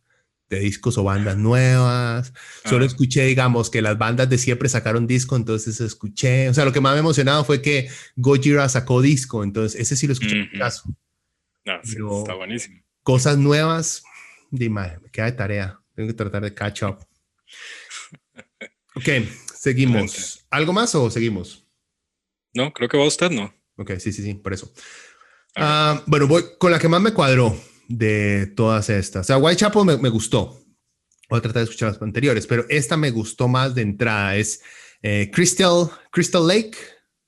[0.48, 2.32] de discos o bandas nuevas.
[2.64, 6.48] Solo escuché, digamos, que las bandas de siempre sacaron disco, entonces escuché.
[6.48, 10.08] O sea, lo que más me emocionado fue que Gojira sacó disco, entonces ese sí
[10.08, 10.92] lo escuché en caso.
[11.66, 12.80] Ah, está buenísimo.
[13.02, 14.02] Cosas nuevas,
[14.50, 15.80] dime, me queda de tarea.
[15.94, 16.98] Tengo que tratar de catch up.
[18.94, 19.08] Ok,
[19.54, 20.46] seguimos.
[20.50, 21.66] ¿Algo más o seguimos?
[22.54, 23.52] No, creo que va usted, ¿no?
[23.76, 24.72] Ok, sí, sí, sí, por eso.
[25.54, 27.58] Ah, bueno, voy con la que más me cuadró
[27.88, 29.22] de todas estas.
[29.22, 30.58] O sea, Whitechapel me, me gustó.
[31.28, 34.36] Voy a tratar de escuchar las anteriores, pero esta me gustó más de entrada.
[34.36, 34.62] Es
[35.02, 36.76] eh, Crystal, Crystal Lake,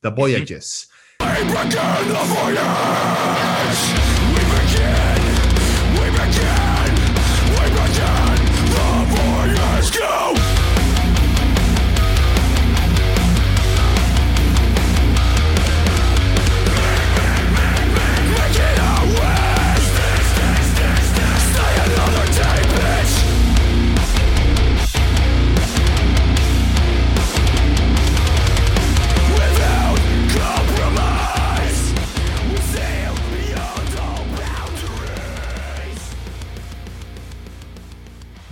[0.01, 0.89] The Voyages.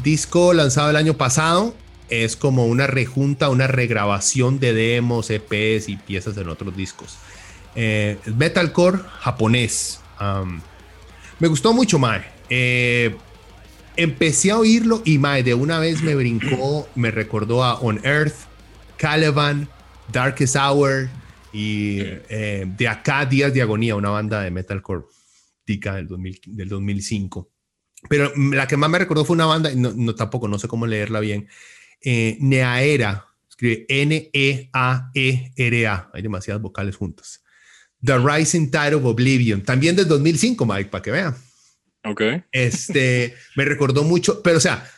[0.06, 1.74] Disco lanzado el año pasado
[2.10, 7.18] es como una rejunta, una regrabación de demos, EPs y piezas en otros discos.
[7.74, 10.00] Eh, metalcore japonés.
[11.40, 12.24] me gustó mucho, Mae.
[12.50, 13.16] Eh,
[13.96, 18.46] empecé a oírlo y Mae de una vez me brincó, me recordó a On Earth,
[18.96, 19.68] Caliban,
[20.12, 21.08] Darkest Hour
[21.52, 21.98] y
[22.28, 25.02] eh, de acá Días de Agonía, una banda de metalcore
[25.64, 26.06] tica del,
[26.46, 27.55] del 2005.
[28.08, 30.86] Pero la que más me recordó fue una banda, no, no tampoco, no sé cómo
[30.86, 31.48] leerla bien,
[32.02, 34.70] eh, Neaera, escribe N-E-A-E-R-A,
[36.12, 37.42] hay demasiadas vocales juntas.
[38.02, 41.34] The Rising Tide of Oblivion, también del 2005, Mike, para que vean.
[42.04, 42.22] Ok.
[42.52, 44.88] Este, me recordó mucho, pero o sea,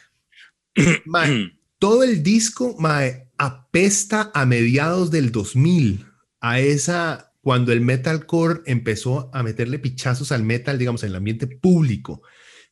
[1.79, 6.05] todo el disco, Mae, apesta a mediados del 2000,
[6.41, 11.47] a esa, cuando el metalcore empezó a meterle pichazos al metal, digamos, en el ambiente
[11.47, 12.23] público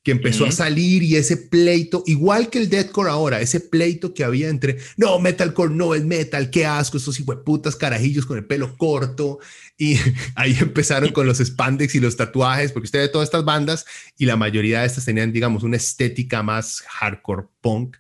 [0.07, 4.23] que empezó a salir y ese pleito, igual que el deathcore ahora, ese pleito que
[4.23, 8.77] había entre, no, metalcore no es metal, qué asco, esos putas carajillos con el pelo
[8.79, 9.41] corto.
[9.77, 9.97] Y
[10.37, 13.85] ahí empezaron con los spandex y los tatuajes, porque usted ve todas estas bandas
[14.17, 17.97] y la mayoría de estas tenían, digamos, una estética más hardcore punk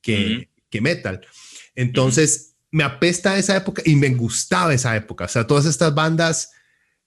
[0.00, 1.26] que, que metal.
[1.74, 5.24] Entonces, me apesta esa época y me gustaba esa época.
[5.24, 6.52] O sea, todas estas bandas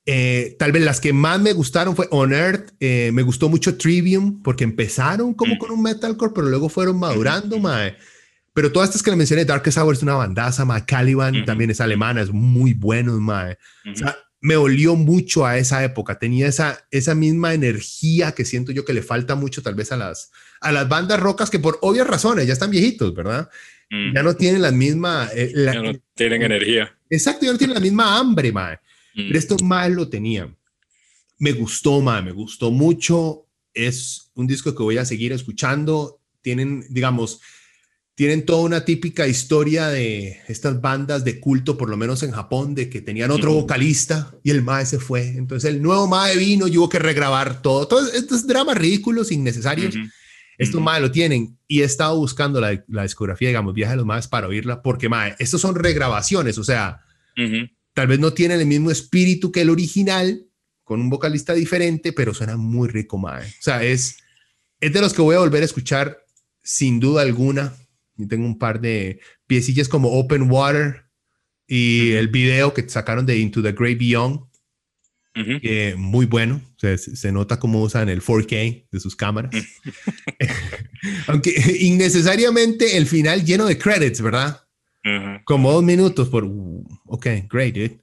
[0.06, 3.78] eh, tal vez las que más me gustaron fue On Earth, eh, me gustó mucho
[3.78, 7.95] Trivium, porque empezaron como con un metalcore, pero luego fueron madurando, mae.
[8.54, 10.86] Pero todas estas que le mencioné, Darkest Hour es una bandaza, mae.
[10.86, 13.58] Caliban también es alemana, es muy bueno, mae.
[13.91, 18.72] O sea, me olió mucho a esa época, tenía esa, esa misma energía que siento
[18.72, 20.32] yo que le falta mucho tal vez a las,
[20.62, 23.49] a las bandas rocas que por obvias razones ya están viejitos, ¿verdad?
[24.14, 25.30] Ya no tienen la misma...
[25.36, 26.97] Eh, ya no tienen energía.
[27.10, 28.80] Exacto, ya no tienen la misma hambre, mae.
[29.16, 30.53] Pero esto más lo tenía.
[31.38, 33.47] Me gustó, más, me gustó mucho.
[33.74, 36.22] Es un disco que voy a seguir escuchando.
[36.41, 37.41] Tienen, digamos,
[38.16, 42.76] tienen toda una típica historia de estas bandas de culto, por lo menos en Japón,
[42.76, 45.30] de que tenían otro vocalista y el Mae se fue.
[45.30, 47.88] Entonces el nuevo Mae vino y hubo que regrabar todo.
[47.88, 49.95] Todos estos dramas ridículos, innecesarios.
[50.57, 54.05] Estos Mae lo tienen y he estado buscando la, la discografía, digamos, Viaje de los
[54.05, 57.01] Maes para oírla, porque Mae, estos son regrabaciones, o sea,
[57.93, 60.47] Tal vez no tiene el mismo espíritu que el original,
[60.83, 63.47] con un vocalista diferente, pero suena muy rico, mae.
[63.47, 64.17] O sea, es,
[64.79, 66.25] es de los que voy a volver a escuchar
[66.63, 67.75] sin duda alguna.
[68.17, 71.05] Y tengo un par de piecillas como Open Water
[71.67, 74.41] y el video que sacaron de Into the Great Beyond.
[75.97, 79.51] muy bueno, se, se, nota cómo usan el 4K de sus cámaras.
[81.27, 84.61] Aunque innecesariamente el final lleno de credits, ¿verdad?
[85.45, 86.47] Como dos minutos por,
[87.06, 87.99] ok, great,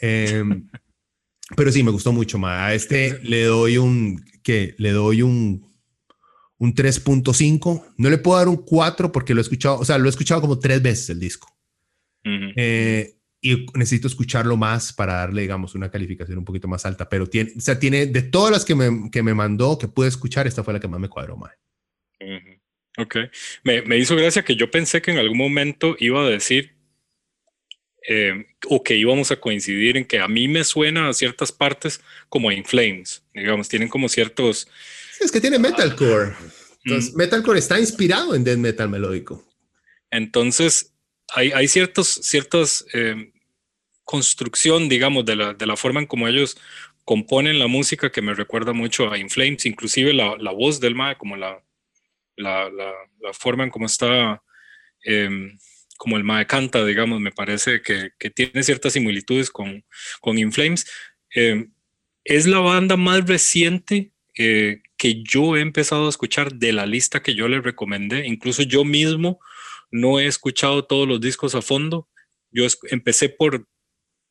[0.00, 0.68] em,
[1.56, 2.60] pero sí, me gustó mucho más.
[2.60, 5.72] A este le doy un, que le doy un,
[6.58, 7.94] un 3.5.
[7.96, 10.40] No le puedo dar un 4 porque lo he escuchado, o sea, lo he escuchado
[10.40, 11.48] como tres veces el disco.
[12.56, 17.08] Eh, y necesito escucharlo más para darle, digamos, una calificación un poquito más alta.
[17.08, 20.08] Pero tiene, o sea, tiene de todas las que me, que me mandó, que pude
[20.08, 21.52] escuchar, esta fue la que más me cuadró más.
[22.98, 23.16] Ok.
[23.62, 26.76] Me, me, hizo gracia que yo pensé que en algún momento iba a decir
[28.08, 32.00] eh, o que íbamos a coincidir en que a mí me suena a ciertas partes
[32.28, 34.68] como In Flames, digamos, tienen como ciertos...
[35.20, 36.34] Es que tiene metalcore.
[36.84, 37.16] Entonces, mm.
[37.16, 39.44] metalcore está inspirado en death metal melódico.
[40.10, 40.94] Entonces,
[41.34, 43.32] hay, hay ciertos, ciertas eh,
[44.04, 46.56] construcción, digamos, de la, de la forma en como ellos
[47.04, 50.94] componen la música que me recuerda mucho a In Flames, inclusive la, la voz del
[50.94, 51.60] Mae, como la,
[52.36, 54.42] la, la, forma en cómo está,
[55.02, 55.58] em,
[55.96, 59.84] como el Mae canta, digamos, me parece que, que tiene ciertas similitudes con,
[60.20, 60.86] con In Flames.
[61.30, 61.72] Em,
[62.24, 67.22] es la banda más reciente eh, que yo he empezado a escuchar de la lista
[67.22, 68.26] que yo les recomendé.
[68.26, 69.38] Incluso yo mismo
[69.90, 72.08] no he escuchado todos los discos a fondo.
[72.50, 73.66] Yo empecé por,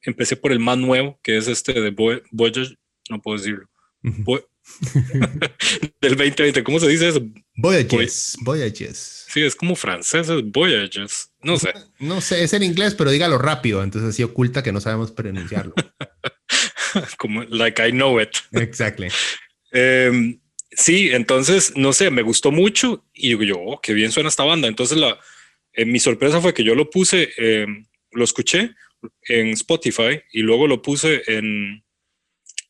[0.02, 1.92] empecé por el más nuevo, que es este de
[2.32, 2.78] Voyager,
[3.10, 3.70] no puedo decirlo.
[6.02, 7.22] del 2020, ¿cómo se dice eso?
[7.56, 9.26] Voyages, Voyages.
[9.30, 11.32] Sí, es como francés, es Voyages.
[11.42, 11.74] No sé.
[12.00, 15.74] No sé, es en inglés, pero dígalo rápido, entonces así oculta que no sabemos pronunciarlo.
[17.18, 18.38] como, like I know it.
[18.52, 19.08] Exactly.
[19.72, 20.40] Em,
[20.72, 24.44] sí, entonces, no sé, me gustó mucho y digo yo, oh, qué bien suena esta
[24.44, 24.68] banda.
[24.68, 25.18] Entonces, la,
[25.74, 28.72] eh, mi sorpresa fue que yo lo puse, em, lo escuché
[29.28, 31.84] en Spotify y luego lo puse en,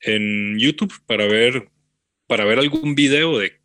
[0.01, 1.69] en YouTube para ver,
[2.27, 3.64] para ver algún video de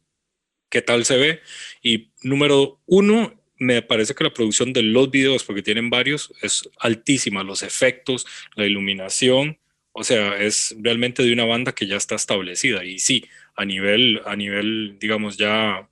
[0.71, 1.41] qué tal se ve.
[1.83, 6.69] Y número uno, me parece que la producción de los videos, porque tienen varios, es
[6.79, 7.43] altísima.
[7.43, 9.59] Los efectos, la iluminación,
[9.93, 12.85] o sea, es realmente de una banda que ya está establecida.
[12.85, 15.89] Y sí, a nivel, a nivel, digamos, ya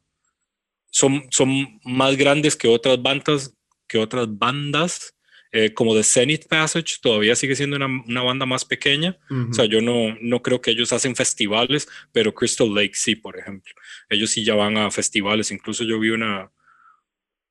[0.90, 3.54] son, son más grandes que otras bandas,
[3.86, 5.14] que otras bandas
[5.50, 9.16] eh, como The Zenith Passage todavía sigue siendo una, una banda más pequeña.
[9.50, 13.38] O sea, yo no, no creo que ellos hacen festivales, pero Crystal Lake sí, por
[13.38, 13.72] ejemplo.
[14.10, 15.50] Ellos sí ya van a festivales.
[15.50, 16.50] Incluso yo vi una,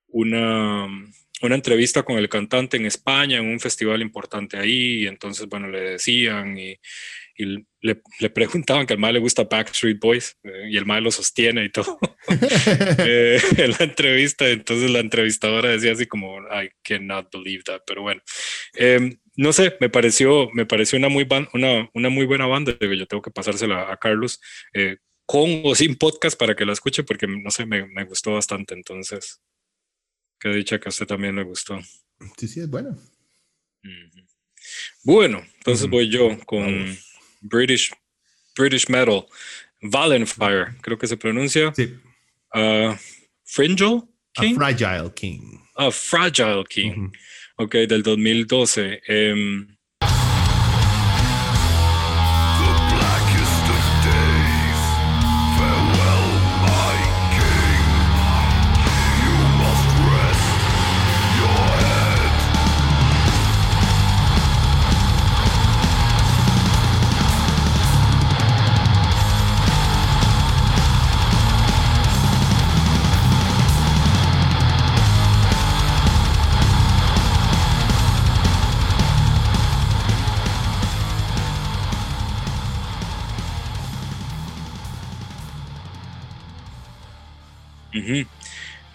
[0.08, 0.88] una,
[1.42, 5.04] una entrevista con el cantante en España, en un festival importante ahí.
[5.04, 6.78] Y entonces, bueno, le decían y,
[7.38, 7.46] y
[7.82, 11.12] le, le, preguntaban que al mal le gusta Backstreet Boys eh, y el mal lo
[11.12, 12.00] sostiene y todo
[12.98, 14.50] eh, en la entrevista.
[14.50, 18.22] Entonces la entrevistadora decía así como, I cannot believe that, pero bueno.
[18.76, 22.76] Eh, no sé, me pareció, me pareció una, muy una, una muy buena banda.
[22.80, 24.42] Yo tengo que pasársela a Carlos
[24.74, 28.34] eh, con o sin podcast para que la escuche porque, no sé, me, me gustó
[28.34, 28.74] bastante.
[28.74, 29.40] Entonces,
[30.40, 31.80] que dicha que a usted también le gustó.
[32.38, 32.98] Sí, sí, es bueno.
[35.04, 36.98] Bueno, entonces voy yo con...
[37.50, 37.92] British,
[38.56, 39.26] British Metal,
[39.82, 41.72] Valenfire, creo que se pronuncia.
[41.76, 41.96] Sí.
[42.54, 42.96] Uh,
[43.46, 44.56] Fringel King.
[44.56, 45.62] A Fragile King.
[45.76, 46.92] A Fragile King.
[46.92, 47.12] Uh -huh.
[47.60, 49.02] Ok, del 2012.
[49.10, 49.77] Um,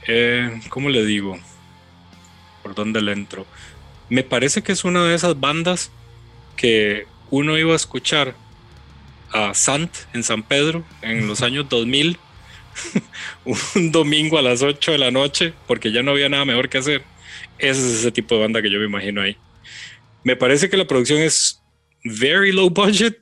[0.06, 1.38] Eh, ¿Cómo le digo?
[2.62, 3.46] ¿Por dónde le entro?
[4.08, 5.90] Me parece que es una de esas bandas
[6.56, 8.34] que uno iba a escuchar
[9.30, 12.18] a Sant en San Pedro en los años 2000,
[13.44, 16.78] un domingo a las 8 de la noche, porque ya no había nada mejor que
[16.78, 17.02] hacer.
[17.58, 19.36] Ese es ese tipo de banda que yo me imagino ahí.
[20.24, 21.62] Me parece que la producción es
[22.04, 23.18] very low budget.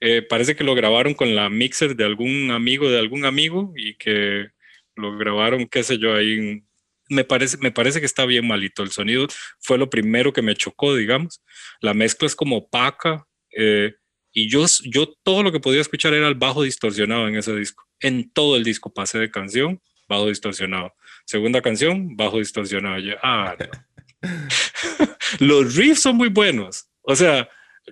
[0.00, 3.94] Eh, parece que lo grabaron con la mixer de algún amigo de algún amigo y
[3.94, 4.48] que
[4.96, 6.62] lo grabaron, qué sé yo, ahí.
[7.10, 8.82] Me parece, me parece que está bien malito.
[8.82, 9.26] El sonido
[9.60, 11.42] fue lo primero que me chocó, digamos.
[11.80, 13.26] La mezcla es como opaca.
[13.56, 13.94] Eh,
[14.32, 17.84] y yo, yo todo lo que podía escuchar era el bajo distorsionado en ese disco.
[18.00, 20.94] En todo el disco pasé de canción, bajo distorsionado.
[21.26, 22.96] Segunda canción, bajo distorsionado.
[23.22, 23.56] ah,
[25.40, 26.88] Los riffs son muy buenos.
[27.02, 27.48] O sea,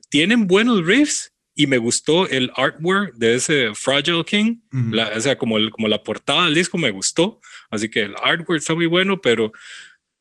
[0.08, 5.58] tienen buenos riffs, y me gustó el artwork de ese Fragile King, o sea, como,
[5.58, 7.40] el, como la portada del disco me gustó,
[7.70, 9.52] así que el artwork está muy bueno, pero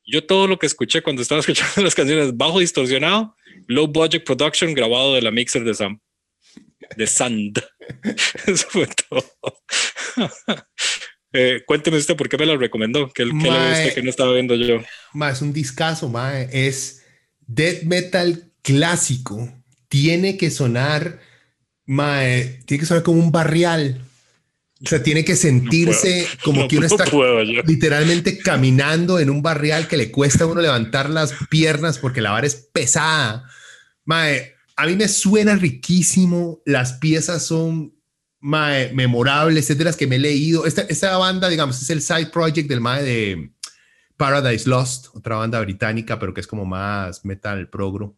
[0.05, 3.35] yo todo lo que escuché cuando estaba escuchando las canciones bajo distorsionado,
[3.67, 5.99] low budget production grabado de la mixer de Sam,
[6.97, 7.63] de Sand.
[8.45, 9.23] Eso fue todo.
[11.33, 14.55] eh, cuénteme usted por qué me la recomendó, ¿Qué, le gusta que no estaba viendo
[14.55, 14.81] yo?
[15.13, 16.49] Más un discazo, mae.
[16.51, 17.05] es
[17.39, 19.60] death metal clásico
[19.91, 21.19] tiene que sonar,
[21.85, 24.01] mae, tiene que sonar como un barrial.
[24.83, 27.05] O sea, tiene que sentirse como que uno está
[27.65, 32.31] literalmente caminando en un barrial que le cuesta a uno levantar las piernas porque la
[32.31, 33.43] vara es pesada.
[34.05, 36.61] Mae, a mí me suena riquísimo.
[36.65, 37.93] Las piezas son
[38.39, 40.65] mae, memorables, etcétera, que me he leído.
[40.65, 43.51] Esta, esta banda, digamos, es el side project del mae de
[44.15, 48.15] Paradise Lost, otra banda británica, pero que es como más metal progro.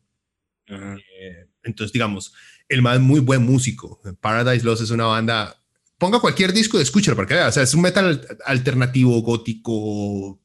[0.67, 2.34] Eh, entonces, digamos,
[2.70, 4.01] el es muy buen músico.
[4.22, 5.57] Paradise Lost es una banda
[6.03, 7.47] ponga cualquier disco de escuchar para que vea.
[7.47, 10.38] O sea, es un metal alternativo, gótico,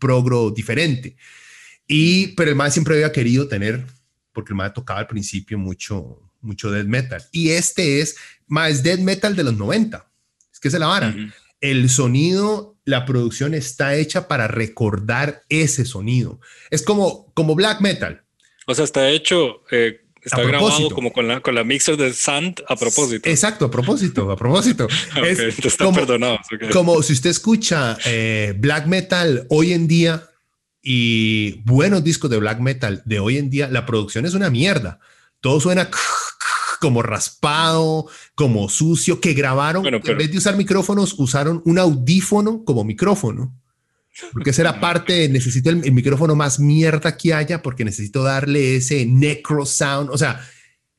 [0.00, 1.16] progro, diferente.
[1.86, 3.86] Y, pero el más siempre había querido tener,
[4.32, 7.22] porque el más tocaba al principio mucho, mucho death metal.
[7.30, 8.16] Y este es
[8.48, 10.10] más death metal de los 90.
[10.52, 11.14] Es que se la vara.
[11.60, 16.40] El sonido, la producción está hecha para recordar ese sonido.
[16.70, 18.24] Es como, como black metal.
[18.66, 22.60] O sea, está hecho eh, Está grabado como con la, con la mixer de Sand
[22.66, 23.30] a propósito.
[23.30, 24.88] Exacto, a propósito, a propósito.
[26.72, 30.28] Como si usted escucha eh, black metal hoy en día
[30.82, 34.98] y buenos discos de black metal de hoy en día, la producción es una mierda.
[35.40, 35.90] Todo suena
[36.80, 42.82] como raspado, como sucio, que grabaron, en vez de usar micrófonos, usaron un audífono como
[42.82, 43.54] micrófono.
[44.32, 49.04] Porque esa era parte, necesito el, micrófono más mierda que haya porque necesito darle ese
[49.06, 50.10] necro sound.
[50.10, 50.40] O sea,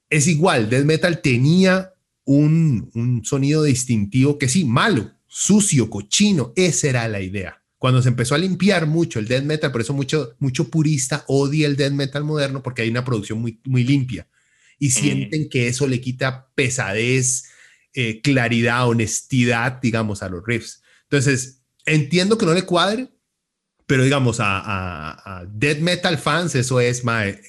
[0.10, 1.94] es igual, Death Metal tenía
[2.26, 7.62] un, un sonido distintivo que sí, malo, sucio, cochino, esa era la idea.
[7.78, 11.68] Cuando se empezó a limpiar mucho el death metal, por eso mucho, mucho purista odia
[11.68, 14.28] el death metal moderno porque hay una producción muy, muy limpia
[14.80, 17.46] y sienten que eso le quita pesadez,
[17.94, 20.82] eh, claridad, honestidad, digamos, a los riffs.
[21.04, 23.10] Entonces, entiendo que no le cuadre,
[23.88, 27.04] pero digamos, a, a, death metal fans, eso es,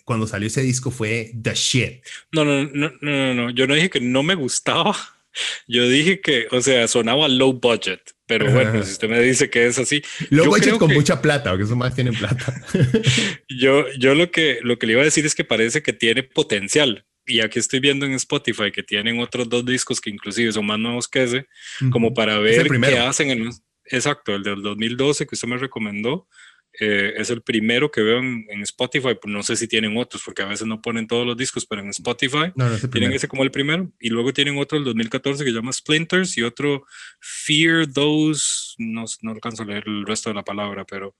[0.04, 2.04] cuando salió ese disco fue the shit.
[2.30, 4.96] No, no, no, no, no, yo no dije que no me gustaba,
[5.68, 9.66] yo dije que, o sea, sonaba low budget, pero bueno, si usted me dice que
[9.66, 10.00] es así.
[10.30, 12.62] Low budget con mucha plata, porque eso más tienen plata.
[13.48, 16.22] yo, yo lo que, lo que le iba a decir es que parece que tiene
[16.22, 17.04] potencial.
[17.26, 20.78] Y aquí estoy viendo en Spotify que tienen otros dos discos que inclusive son más
[20.78, 21.46] nuevos que ese,
[21.90, 23.50] como para ver qué hacen en,
[23.90, 26.28] Exacto, el del 2012 que usted me recomendó.
[26.80, 29.16] Eh, es el primero que veo en, Spotify.
[29.20, 31.82] Pues no sé si tienen otros, porque a veces no ponen todos los discos, pero
[31.82, 32.52] en Spotify
[32.92, 33.90] tienen ese como el primero.
[33.98, 36.84] Y luego tienen otro del 2014 que se llama Splinters y otro
[37.20, 38.74] Fear Those.
[38.78, 41.16] No, no alcanzo a leer el resto de la palabra, pero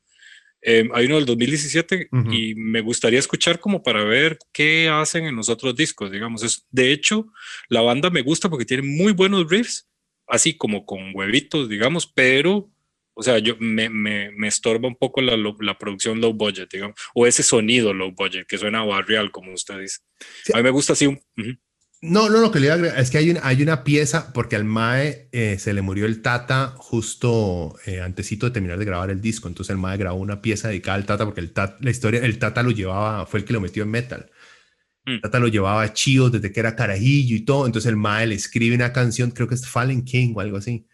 [0.61, 5.37] eh, hay uno del 2017 y me gustaría escuchar como para ver qué hacen en
[5.37, 6.43] los otros discos, digamos.
[6.43, 7.29] Es, de hecho,
[7.69, 9.89] la banda me gusta porque tiene muy buenos riffs
[10.29, 12.70] así como con huevitos, digamos, pero,
[13.14, 16.97] o sea, yo me, me, me estorba un poco la, la, producción low budget, digamos,
[17.14, 19.99] o ese sonido low budget que suena barrial, como usted dice.
[20.53, 21.20] A mí me gusta así un...
[22.01, 24.55] No, no, lo que le iba a es que hay una, hay una pieza, porque
[24.55, 29.11] al Mae eh, se le murió el Tata justo eh, antesito de terminar de grabar
[29.11, 29.49] el disco.
[29.49, 32.39] Entonces el Mae grabó una pieza dedicada al Tata, porque el tata, la historia, el
[32.39, 34.31] Tata lo llevaba, fue el que lo metió en metal.
[35.09, 35.20] Mm.
[35.22, 37.66] Tata lo llevaba chido desde que era carajillo y todo.
[37.66, 40.86] Entonces el Mae le escribe una canción, creo que es Fallen King o algo así,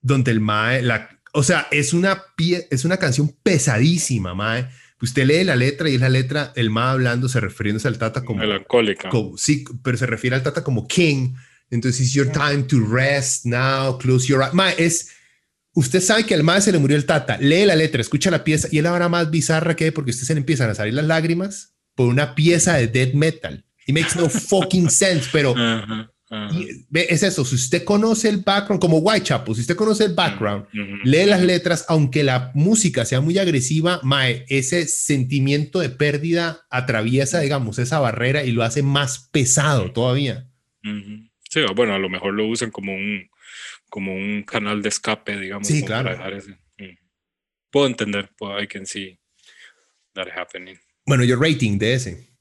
[0.00, 4.68] donde el Mae, la, o sea, es una, pie, es una canción pesadísima, Mae.
[5.00, 8.24] Usted lee la letra y es la letra, el Mae hablando, se refiriéndose al Tata
[8.24, 8.40] como.
[8.40, 9.10] Melancólica.
[9.36, 11.34] sí, pero se refiere al Tata como King.
[11.70, 14.54] Entonces, it's your time to rest now, close your eyes.
[14.54, 15.10] Mae, es.
[15.74, 17.38] Usted sabe que al Mae se le murió el Tata.
[17.38, 20.10] Lee la letra, escucha la pieza y es la hora más bizarra que hay porque
[20.10, 23.64] usted se le empiezan a salir las lágrimas por una pieza de death metal.
[23.86, 25.54] It makes no fucking sense, pero
[26.92, 27.44] es eso.
[27.44, 30.66] Si usted conoce el background, como Whitechapel, si usted conoce el background,
[31.04, 37.40] lee las letras, aunque la música sea muy agresiva, mae, ese sentimiento de pérdida atraviesa,
[37.40, 40.48] digamos, esa barrera y lo hace más pesado todavía.
[41.50, 43.28] Sí, bueno, a lo mejor lo usan como un,
[43.90, 45.68] como un canal de escape, digamos.
[45.68, 46.16] Sí, claro.
[47.70, 48.30] Puedo entender,
[48.60, 49.18] I can see
[50.14, 50.78] that happening.
[51.06, 52.32] Bueno, yo rating de ese.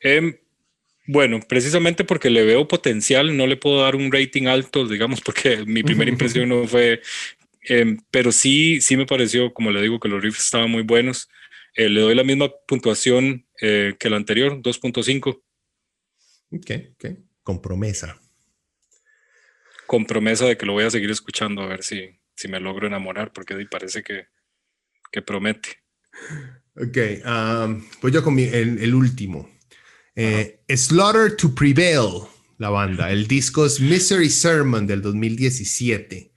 [0.00, 0.36] Em,
[1.06, 5.64] bueno, precisamente porque le veo potencial, no le puedo dar un rating alto, digamos, porque
[5.66, 7.02] mi primera impresión no fue,
[7.62, 11.28] em, pero sí, sí me pareció, como le digo, que los riffs estaban muy buenos.
[11.74, 15.42] Eh, le doy la misma puntuación eh, que la anterior, 2.5.
[16.52, 17.18] Ok, ok.
[17.42, 18.20] Con promesa.
[19.86, 22.86] Con promesa de que lo voy a seguir escuchando a ver si, si me logro
[22.86, 24.26] enamorar, porque parece que,
[25.10, 25.82] que promete.
[26.76, 26.96] Ok,
[27.26, 29.50] um, pues yo con el, último.
[30.14, 32.22] Eh, Slaughter to Prevail,
[32.58, 33.10] la banda.
[33.10, 36.29] El disco es Misery Sermon del 2017.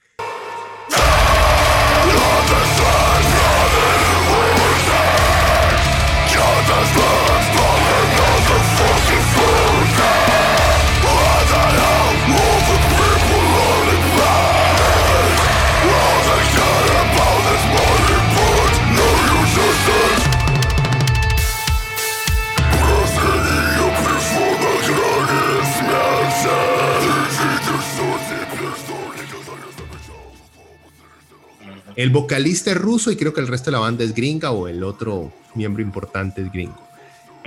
[31.96, 34.68] El vocalista es ruso y creo que el resto de la banda es gringa o
[34.68, 36.82] el otro miembro importante es gringo.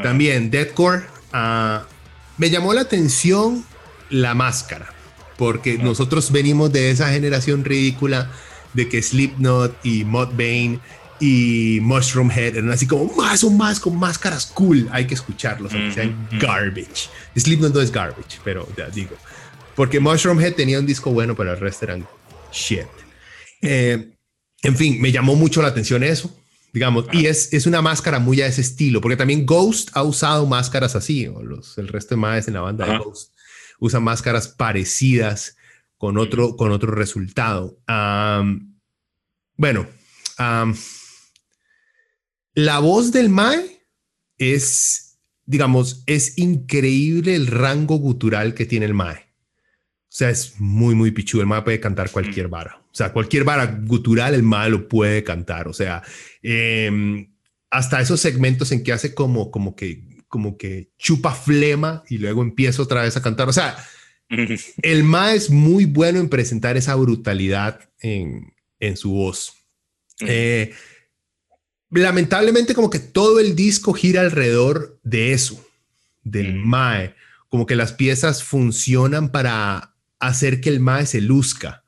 [0.03, 1.05] También Deadcore.
[1.32, 1.84] ah,
[2.38, 3.64] me llamó la atención
[4.11, 4.92] la máscara,
[5.36, 8.30] porque nosotros venimos de esa generación ridícula
[8.74, 10.80] de que Slipknot y Mudvayne
[11.18, 14.86] y Mushroom Head eran así como más o más con máscaras cool.
[14.92, 17.09] Hay que escucharlos, aunque sean garbage.
[17.34, 19.16] Slipknot no es garbage, pero ya digo.
[19.74, 22.07] Porque Mushroom Head tenía un disco bueno, pero el resto eran
[22.53, 22.86] shit.
[23.62, 24.15] Eh,
[24.66, 26.36] en fin, me llamó mucho la atención eso,
[26.72, 30.44] digamos, y es, es una máscara muy a ese estilo, porque también Ghost ha usado
[30.46, 32.98] máscaras así, o los, el resto de más en la banda de.
[32.98, 33.32] Ghost
[33.78, 35.56] usan máscaras parecidas
[35.96, 37.78] con otro, con otro resultado.
[39.56, 39.86] Bueno,
[42.54, 43.80] la voz del Mae
[44.38, 49.16] es, digamos, es increíble el rango gutural que tiene el Mae.
[49.16, 51.42] O sea, es muy, muy pichudo.
[51.42, 52.82] El Mae puede cantar cualquier vara.
[52.97, 55.68] O sea, cualquier vara gutural, el Mae lo puede cantar.
[55.68, 56.03] O sea,
[56.40, 57.30] em,
[57.68, 62.40] hasta esos segmentos en que hace como, como que, como que chupa flema y luego
[62.40, 63.51] empieza otra vez a cantar.
[63.51, 63.76] O sea,
[64.82, 69.53] el Ma es muy bueno en presentar esa brutalidad en, en su voz.
[70.20, 70.72] Eh,
[71.90, 75.62] lamentablemente como que todo el disco gira alrededor de eso,
[76.22, 76.66] del Ujú.
[76.66, 77.14] Mae.
[77.51, 81.84] Como que las piezas funcionan para hacer que el Mae se luzca,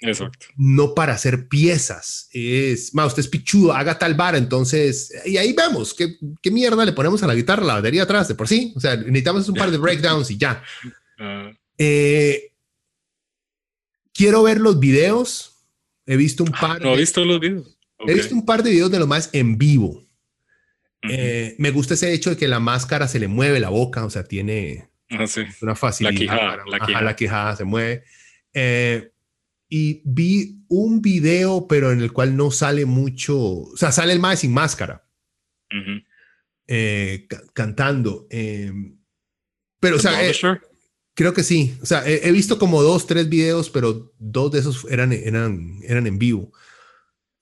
[0.00, 0.46] Exacto.
[0.56, 2.28] no para hacer piezas.
[2.32, 6.84] Es, Ma, usted es pichudo, haga tal vara, entonces, y ahí vemos qué, qué mierda
[6.84, 8.72] le ponemos a la guitarra, la batería atrás, de por sí.
[8.76, 10.62] O sea, necesitamos un par de breakdowns y ya.
[11.18, 12.52] Ah, Eh,
[14.12, 15.52] quiero ver los videos.
[16.06, 16.80] He visto un par.
[16.82, 17.78] no he visto los videos.
[18.06, 20.04] He visto un par de videos de lo más en vivo.
[21.08, 24.10] Eh, me gusta ese hecho de que la máscara se le mueve la boca, o
[24.10, 25.42] sea, tiene Ah, sí.
[25.62, 26.18] una facilidad.
[26.18, 27.04] quijada, para- la ajá, quijada.
[27.04, 28.04] la quijada se mueve.
[28.52, 29.12] Eh,
[29.68, 34.20] y vi un video, pero en el cual no sale mucho, o sea, sale el
[34.20, 35.06] más sin máscara,
[35.70, 36.00] Ujú.
[36.66, 38.26] eh, ca- cantando.
[38.30, 38.72] eh,
[39.80, 40.32] pero, o sea, eh.
[41.16, 41.76] Creo que sí.
[41.80, 45.78] O sea, he, he visto como dos, tres videos, pero dos de esos eran, eran,
[45.84, 46.52] eran en vivo.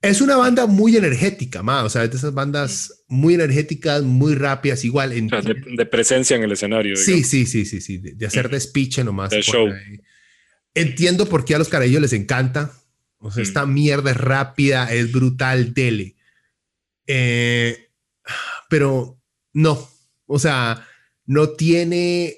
[0.02, 1.82] Es una banda muy energética, ma.
[1.84, 5.12] O sea, es de esas bandas muy energéticas, muy rápidas, igual.
[5.12, 6.96] En, O sea, de, de presencia en el escenario.
[6.96, 7.28] sí, digamos.
[7.28, 7.96] sí, sí, sí, sí.
[7.98, 9.30] De, de hacer despiche nomás.
[9.30, 9.68] Ponen show.
[9.68, 10.00] ahí.
[10.74, 12.72] Entiendo por qué a los carajillos les encanta.
[13.18, 13.46] O sea, Mm.
[13.46, 16.16] esta mierda es rápida, es brutal, tele.
[17.06, 17.88] Eh,
[18.68, 19.20] pero
[19.52, 19.88] no.
[20.26, 20.86] O sea,
[21.26, 22.36] no tiene.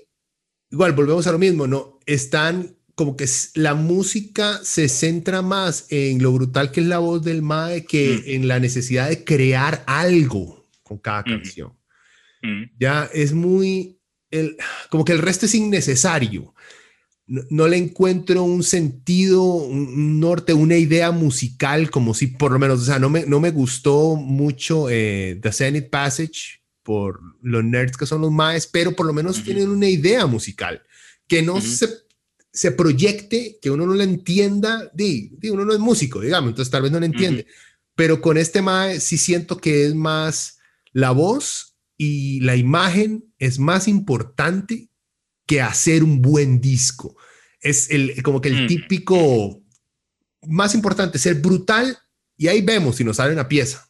[0.70, 2.00] Igual, volvemos a lo mismo, ¿no?
[2.06, 7.22] Están como que la música se centra más en lo brutal que es la voz
[7.24, 8.30] del Mae que Mm.
[8.30, 11.30] en la necesidad de crear algo con cada Ujú.
[11.30, 11.68] canción.
[12.42, 12.70] Ujú.
[12.78, 13.98] Ya es muy,
[14.30, 14.56] el,
[14.90, 16.54] como que el resto es innecesario.
[17.26, 22.58] No, no le encuentro un sentido, un, norte, una idea musical, como si por lo
[22.58, 27.64] menos, o sea, no me, no me gustó mucho eh, The Zenith Passage por los
[27.64, 30.82] nerds que son los maes, pero por lo menos tienen una idea musical
[31.26, 31.88] que no se,
[32.52, 34.90] se proyecte, que uno no la entienda.
[34.94, 37.46] Di, di, uno no es músico, digamos, entonces tal vez no la entiende.
[37.96, 40.58] Pero con este mae sí siento que es más
[40.92, 44.90] la voz y la imagen es más importante
[45.46, 47.16] que hacer un buen disco.
[47.60, 48.66] Es el, como que el Mm.
[48.66, 49.62] típico
[50.46, 51.96] más importante, ser brutal
[52.36, 53.88] y ahí vemos si nos sale una pieza.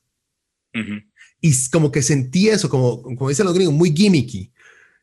[0.75, 1.01] Ujú.
[1.41, 4.53] Y s- como que sentí eso, como, como dicen los gringos, muy gimmicky.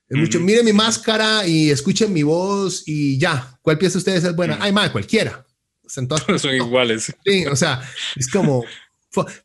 [0.07, 0.45] Es mucho, Ujú.
[0.47, 3.57] miren mi máscara y escuchen mi voz y ya.
[3.61, 4.55] ¿Cuál pieza de ustedes es buena?
[4.55, 4.63] Ujú.
[4.63, 5.45] Ay, madre, cualquiera.
[5.95, 7.13] Entonces, Son iguales.
[7.25, 7.81] Sí, o sea,
[8.15, 8.63] es como,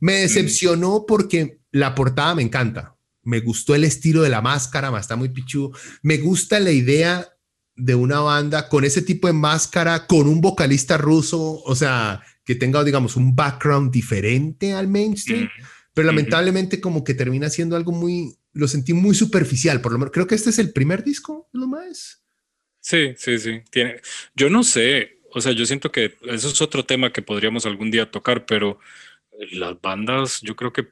[0.00, 2.95] me decepcionó porque la portada me encanta.
[3.26, 5.72] Me gustó el estilo de la máscara, está muy pichu.
[6.02, 7.28] Me gusta la idea
[7.74, 12.54] de una banda con ese tipo de máscara, con un vocalista ruso, o sea, que
[12.54, 15.48] tenga, digamos, un background diferente al mainstream,
[15.92, 20.12] pero lamentablemente como que termina siendo algo muy, lo sentí muy superficial, por lo menos,
[20.12, 22.22] creo que este es el primer disco, lo más.
[22.80, 23.60] Sí, sí, sí.
[23.70, 24.00] Tiene,
[24.34, 27.90] yo no sé, o sea, yo siento que eso es otro tema que podríamos algún
[27.90, 28.78] día tocar, pero
[29.50, 30.88] las bandas, yo creo que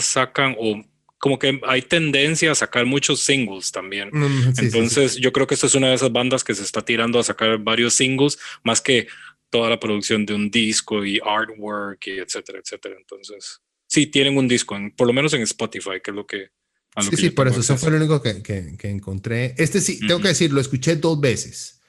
[0.00, 0.82] sacan o
[1.18, 4.10] como que hay tendencia a sacar muchos singles también.
[4.12, 4.64] Mm, sí, sí, sí.
[4.66, 7.22] Entonces, yo creo que esta es una de esas bandas que se está tirando a
[7.22, 9.06] sacar varios singles, más que
[9.50, 12.96] toda la producción de un disco y artwork y etcétera, etcétera.
[12.98, 16.48] Entonces, sí, tienen un disco, en- por lo menos en Spotify, que es lo que...
[16.94, 19.54] a lo Sí, que sí, por eso, eso fue lo único que, que, que encontré.
[19.58, 21.81] Este sí, tengo que decir, lo escuché dos veces.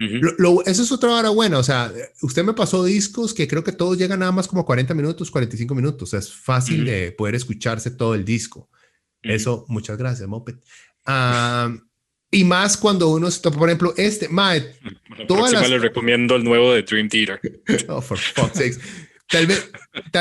[0.00, 1.92] Lo, lo- eso es otra hora buena, o sea,
[2.22, 5.74] usted me pasó discos que creo que todos llegan nada más como 40 minutos, 45
[5.74, 8.70] minutos, o sea, es fácil de poder escucharse todo el disco.
[9.22, 10.54] Eso, muchas gracias, Moped.
[12.32, 14.74] Y más cuando uno se topa, por ejemplo, este, mae,
[15.18, 17.40] La todas las- les recomiendo el nuevo de Dream Theater.
[17.88, 18.78] oh, for fuck's sakes.
[19.28, 19.70] Tal vez,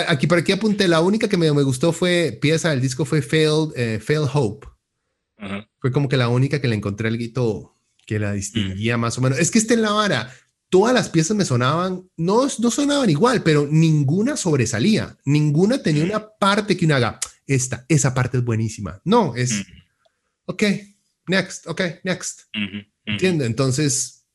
[0.08, 3.22] aquí por aquí apunté, la única que me, me gustó fue, pieza del disco fue
[3.22, 4.68] Failed, eh, Failed Hope.
[5.80, 7.76] Fue como que la única que le encontré el guito
[8.10, 9.38] que la distinguía más o menos.
[9.38, 10.34] Es que está en la vara.
[10.70, 15.16] Todas las piezas me sonaban, no, no sonaban igual, pero ninguna sobresalía.
[15.26, 19.00] Ninguna tenía una parte que uno haga, esta, esa parte es buenísima.
[19.06, 19.64] No, es,
[20.46, 20.64] ok,
[21.28, 22.42] next, ok, next.
[23.06, 23.46] ¿Entiendes?
[23.46, 24.26] Entonces,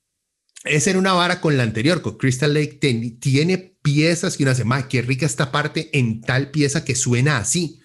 [0.62, 2.78] esa era una vara con la anterior, con Crystal Lake.
[3.20, 7.38] tiene piezas que uno hace, más qué rica esta parte en tal pieza que suena
[7.38, 7.80] así.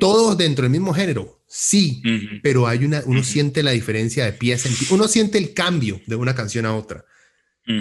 [0.00, 2.02] Todo dentro del mismo género, sí,
[2.42, 6.34] pero hay una, uno siente la diferencia de pieza, uno siente el cambio de una
[6.34, 7.04] canción a otra.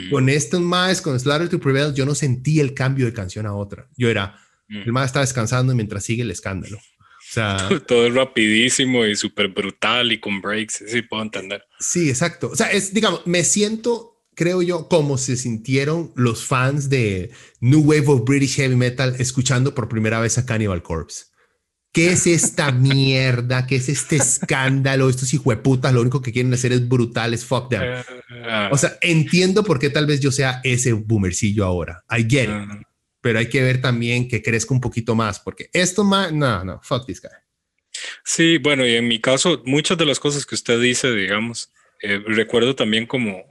[0.10, 3.56] Con estos más, con Slaughter to Prevail, yo no sentí el cambio de canción a
[3.56, 3.88] otra.
[3.98, 6.78] Yo era, el más está descansando mientras sigue el escándalo.
[6.78, 7.58] O sea,
[7.88, 11.64] todo es rapidísimo y súper brutal y con breaks, sí puedo entender.
[11.80, 12.50] Sí, exacto.
[12.50, 17.82] O sea, es, digamos, me siento creo yo, como se sintieron los fans de New
[17.82, 21.26] Wave of British Heavy Metal escuchando por primera vez a Cannibal Corpse.
[21.92, 23.68] ¿Qué es esta mierda?
[23.68, 25.10] ¿Qué es este escándalo?
[25.10, 27.82] Estos hijueputas lo único que quieren hacer es brutales, fuck them.
[28.72, 32.04] O sea, entiendo por qué tal vez yo sea ese boomercillo ahora.
[32.10, 32.86] I get it.
[33.20, 36.80] Pero hay que ver también que crezca un poquito más, porque esto más, no, no,
[36.82, 37.30] fuck this guy.
[38.24, 41.72] Sí, bueno, y en mi caso, muchas de las cosas que usted dice, digamos,
[42.02, 43.51] eh, recuerdo también como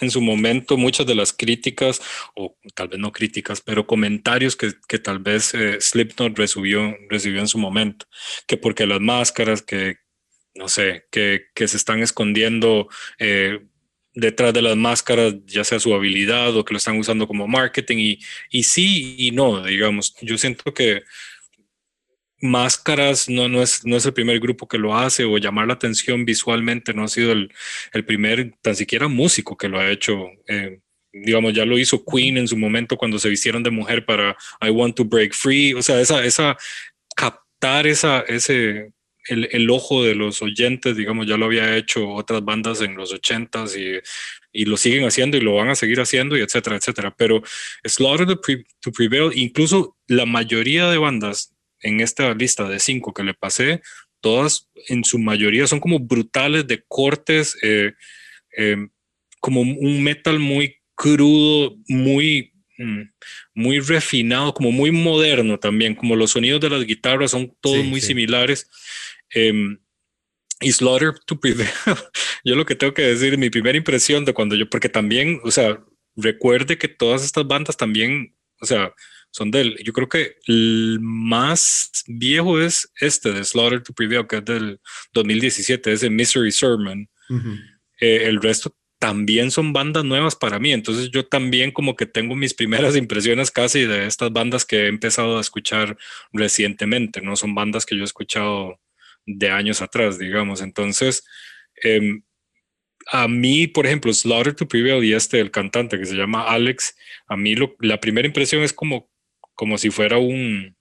[0.00, 2.00] en su momento muchas de las críticas,
[2.34, 7.40] o tal vez no críticas, pero comentarios que, que tal vez eh, Slipknot recibió, recibió
[7.40, 8.06] en su momento,
[8.46, 9.96] que porque las máscaras, que
[10.54, 12.88] no sé, que, que se están escondiendo
[13.18, 13.60] eh,
[14.14, 17.98] detrás de las máscaras, ya sea su habilidad o que lo están usando como marketing,
[17.98, 18.18] y,
[18.50, 21.02] y sí y no, digamos, yo siento que
[22.40, 25.74] Máscaras no, no, es, no es el primer grupo que lo hace o llamar la
[25.74, 27.50] atención visualmente no ha sido el,
[27.92, 30.26] el primer, tan siquiera músico que lo ha hecho.
[30.48, 30.80] Eh,
[31.12, 34.70] digamos, ya lo hizo Queen en su momento cuando se vistieron de mujer para I
[34.70, 35.74] Want to Break Free.
[35.74, 36.56] O sea, esa, esa
[37.16, 38.92] captar esa, ese,
[39.28, 43.12] el, el, ojo de los oyentes, digamos, ya lo había hecho otras bandas en los
[43.12, 43.98] ochentas y,
[44.52, 47.14] y lo siguen haciendo y lo van a seguir haciendo y etcétera, etcétera.
[47.16, 47.42] Pero
[47.84, 48.40] Slaughter to,
[48.80, 53.82] to Prevail, incluso la mayoría de bandas en esta lista de cinco que le pasé,
[54.20, 57.92] todas en su mayoría son como brutales de cortes, eh,
[58.56, 58.90] em,
[59.40, 63.02] como un metal muy crudo, muy, mm,
[63.54, 68.00] muy refinado, como muy moderno también, como los sonidos de las guitarras son todos muy
[68.00, 68.68] similares.
[69.30, 69.78] Em,
[70.60, 71.68] y Slaughter to Prevail,
[72.44, 75.50] yo lo que tengo que decir, mi primera impresión de cuando yo, porque también, o
[75.50, 75.78] sea,
[76.16, 78.92] recuerde que todas estas bandas también, o sea,
[79.36, 84.36] son del, yo creo que el más viejo es este de Slaughter to Prevail, que
[84.36, 84.80] es del
[85.12, 87.06] 2017, es de Misery Sermon.
[88.00, 92.34] Eh, el resto también son bandas nuevas para mí, entonces yo también como que tengo
[92.34, 95.98] mis primeras impresiones casi de estas bandas que he empezado a escuchar
[96.32, 98.80] recientemente, no son bandas que yo he escuchado
[99.26, 101.24] de años atrás, digamos, entonces...
[101.82, 102.22] Em,
[103.12, 106.96] a mí, por ejemplo, Slaughter to Prevail y este, el cantante que se llama Alex,
[107.28, 109.08] a mí lo, la primera impresión es como
[109.56, 110.76] como si fuera un,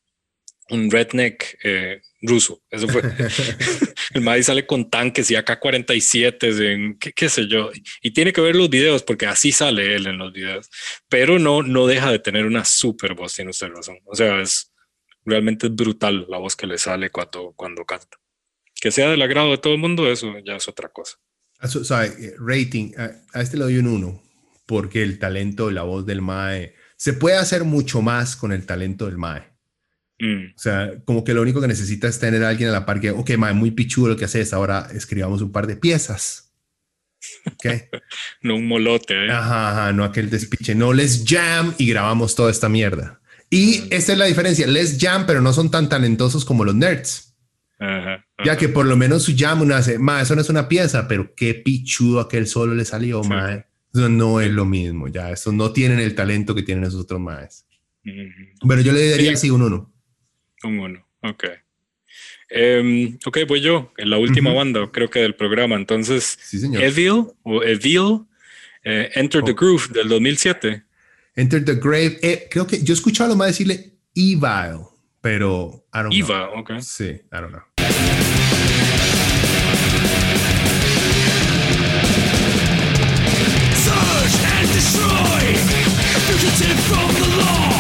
[0.70, 2.62] un redneck eh, ruso.
[2.70, 3.02] Eso fue.
[4.14, 7.72] el maíz sale con tanques y AK-47, ¿qué, qué sé yo.
[8.02, 10.70] Y tiene que ver los videos porque así sale él en los videos.
[11.10, 13.98] Pero no, no deja de tener una super voz, tiene usted razón.
[14.06, 14.72] O sea, es
[15.24, 18.18] realmente brutal la voz que le sale cuando, cuando canta.
[18.80, 21.18] Que sea del agrado de todo el mundo, eso ya es otra cosa.
[21.62, 24.22] O sea, eh, rating, a, este le doy un 1
[24.66, 29.06] porque el talento, la voz del Mae se puede hacer mucho más con el talento
[29.06, 29.44] del Mae.
[30.20, 30.54] Mm.
[30.56, 33.02] O sea, como que lo único que necesita es tener a alguien a la par
[33.02, 36.54] que, ok, Mae, muy pichudo lo que haces, ahora escribamos un par de piezas.
[37.54, 37.84] Okay.
[38.42, 39.26] no un molote.
[39.26, 39.32] ¿eh?
[39.32, 40.76] Ajá, no aquel despiche.
[40.76, 43.20] No, les jam y grabamos toda esta mierda.
[43.50, 44.68] Y esta es la diferencia.
[44.68, 47.36] Les jam, pero no son tan talentosos como los nerds.
[48.44, 51.08] Ya que por lo menos su jam uno hace, ma, eso no es una pieza,
[51.08, 53.30] pero qué pichudo aquel solo le salió, sí
[53.96, 57.68] no es lo mismo, ya, eso no tienen el talento que tienen esos otros más.
[58.04, 59.94] Pero yo le daría así un uno.
[60.64, 61.46] Un uno, ok.
[62.50, 65.76] Em, ok, voy yo, en la última banda, creo que del programa.
[65.76, 68.26] Entonces, Evil o Evil,
[68.84, 69.54] eh, Enter the.
[69.54, 70.84] Groove del 2007.
[71.36, 74.86] Enter the Grave, eh, creo que yo he escuchado a lo más decirle Evil,
[75.20, 76.80] pero I don't Eva, ok.
[76.80, 77.62] Sí, I don't know.
[86.28, 87.75] Fugitive from the law,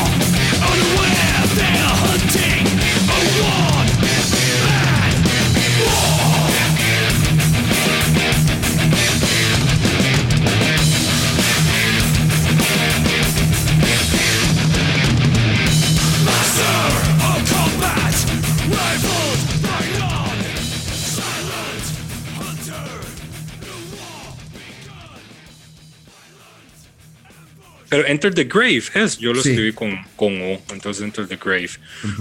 [27.95, 29.51] Pero Enter the Grave es, yo lo Sí.
[29.51, 31.69] escribí con, con O, entonces Enter the Grave.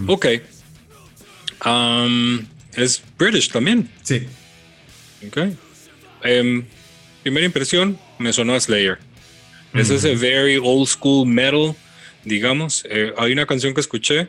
[0.07, 0.27] Ok.
[1.66, 2.47] Um,
[2.77, 3.91] es British también.
[4.05, 4.25] Sí.
[5.27, 5.39] Ok.
[6.22, 6.64] Em,
[7.25, 8.99] primera impresión, me sonó a Slayer.
[9.72, 11.75] Es ese very old school metal,
[12.25, 12.85] digamos.
[12.89, 14.29] Eh, hay una canción que escuché,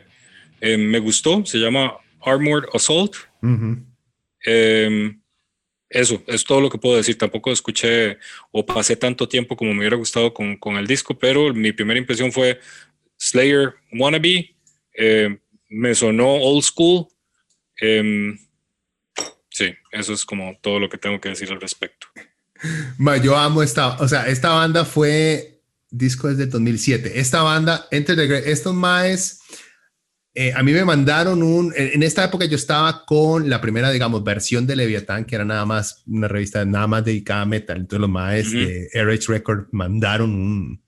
[0.60, 1.92] eh, me gustó, se llama
[2.24, 3.14] Armored Assault.
[4.44, 5.20] Em,
[5.88, 7.16] eso, es todo lo que puedo decir.
[7.16, 8.18] Tampoco escuché
[8.50, 11.98] o pasé tanto tiempo como me hubiera gustado con, con el disco, pero mi primera
[11.98, 12.60] impresión fue
[13.18, 14.54] Slayer Wannabe.
[14.92, 17.06] Em, me sonó old school.
[17.80, 18.38] Em,
[19.50, 22.08] sí, eso es como todo lo que tengo que decir al respecto.
[22.98, 25.60] Ma, yo amo esta, o sea, esta banda fue
[25.90, 27.18] disco desde 2007.
[27.20, 29.40] Esta banda, Enter the Grave, estos maes,
[30.38, 34.22] eh, a mí me mandaron un, en, esta época yo estaba con la primera, digamos,
[34.22, 37.78] versión de Leviatán, que era nada más una revista nada más dedicada a metal.
[37.78, 38.58] Entonces los maes Ujú.
[38.58, 40.82] de RH Record mandaron un,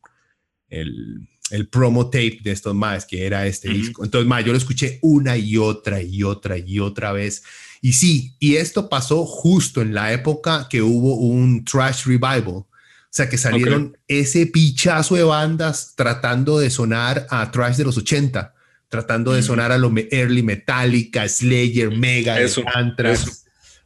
[0.69, 4.05] el, el promo tape de estos maes, que era este disco.
[4.05, 7.43] Entonces, ma, yo lo escuché una y otra y otra y otra vez.
[7.81, 12.49] Y sí, y esto pasó justo en la época que hubo un trash revival.
[12.49, 12.67] O
[13.11, 18.53] sea, que salieron ese pichazo de bandas tratando de sonar a trash de los 80,
[18.89, 23.23] tratando de sonar a lo early Metallica, Slayer, Mega, Eso, Anthrax.
[23.23, 23.33] eso.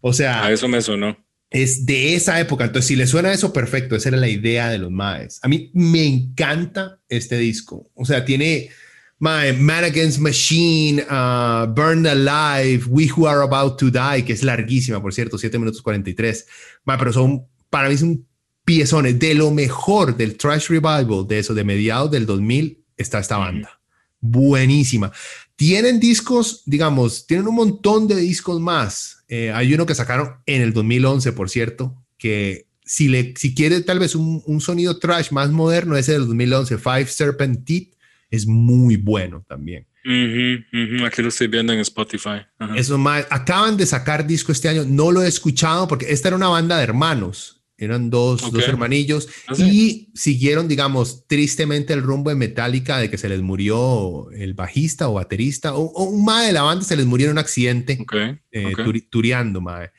[0.00, 1.16] O sea, A eso me sonó.
[1.50, 2.64] es de esa época.
[2.64, 3.94] Entonces, si le suena eso, perfecto.
[3.94, 5.38] Esa era la idea de los Maes.
[5.42, 7.90] A mí me encanta este disco.
[7.94, 8.70] O sea, tiene
[9.18, 14.42] mae, Man Against Machine, uh, Burned Alive, We Who Are About to Die, que es
[14.42, 16.46] larguísima, por cierto, 7 minutos 43.
[16.84, 18.26] Mae, pero son, para mí, son
[18.64, 19.18] piezones.
[19.20, 23.78] De lo mejor del Trash Revival, de eso, de mediados del 2000, está esta banda.
[24.23, 25.12] Buenísima.
[25.57, 29.25] Tienen discos, digamos, tienen un montón de discos más.
[29.29, 33.81] Eh, hay uno que sacaron en el 2011, por cierto, que si, le, si quiere
[33.81, 37.95] tal vez un, un sonido trash más moderno, ese del 2011, Five Serpent Teeth,
[38.31, 39.87] es muy bueno también.
[40.05, 42.47] Ujú, ujú, Aquí lo estoy viendo en Spotify.
[42.59, 42.77] Ajá.
[42.77, 46.37] Eso más, acaban de sacar disco este año, no lo he escuchado porque esta era
[46.37, 48.53] una banda de hermanos, eran dos, Ok.
[48.55, 49.62] dos hermanillos sí.
[49.62, 55.09] y siguieron, digamos, tristemente el rumbo de Metallica de que se les murió el bajista
[55.09, 57.99] o baterista o, o un mae de la banda se les murió en un accidente
[58.03, 58.14] Ok,
[58.53, 58.72] eh,
[59.11, 59.91] tureando, mae.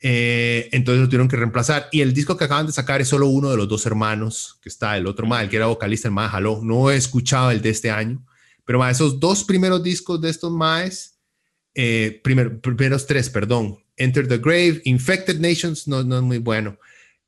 [0.00, 1.88] Eh, entonces lo tuvieron que reemplazar.
[1.90, 4.68] Y el disco que acaban de sacar es solo uno de los dos hermanos, que
[4.68, 6.60] está el otro mae, el que era vocalista, el mae jaló.
[6.62, 8.24] No he escuchado el de este año,
[8.64, 11.18] pero mae, esos dos primeros discos de estos maes,
[11.74, 16.78] eh, primer- primeros tres, perdón, Enter the Grave, Infected Nations, no, no es muy bueno.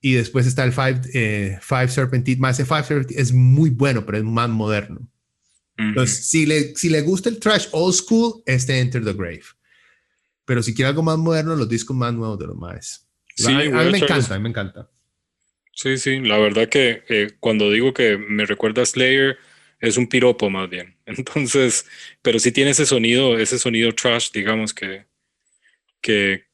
[0.01, 3.71] Y después está el Five, eh, Five Serpent Teeth, mae, ese Five Serpent es muy
[3.71, 5.01] bueno, pero es más moderno.
[5.79, 5.89] Ujú.
[5.89, 9.43] Entonces, si le, si le gusta el trash old school, este Enter the Grave.
[10.47, 13.07] Pero si quiere algo más moderno, los discos más nuevos de los más.
[13.37, 14.91] Sí, a, mí- a mí me encanta, a mí me encanta.
[15.73, 19.39] Sí, sí, la verdad que eh, cuando digo que me recuerda a Slayer,
[19.81, 20.97] es un piropo más bien.
[21.07, 21.87] Entonces,
[22.23, 25.07] pero sí tiene ese sonido, ese sonido trash, digamos, que,
[26.01, 26.45] que,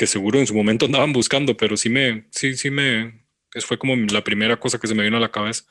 [0.00, 3.78] que seguro en su momento andaban buscando, pero sí me, sí, sí me, es- fue
[3.78, 5.64] como la primera cosa que se me vino a la cabeza.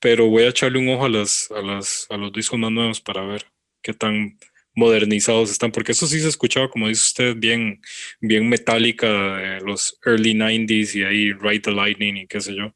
[0.00, 3.00] Pero voy a echarle un ojo a las, a las, a los discos más nuevos
[3.00, 3.46] para ver
[3.82, 4.38] qué tan
[4.74, 7.80] modernizados están, porque eso sí se escuchaba, como dice usted, bien,
[8.20, 12.74] bien metálica de los early 90s y ahí Ride the Lightning y qué sé yo.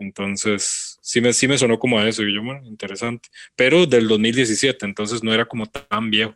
[0.00, 3.28] Entonces, sí me, sí me sonó como a eso y yo, bueno, interesante.
[3.54, 6.34] Pero del 2017, entonces no era como tan viejo.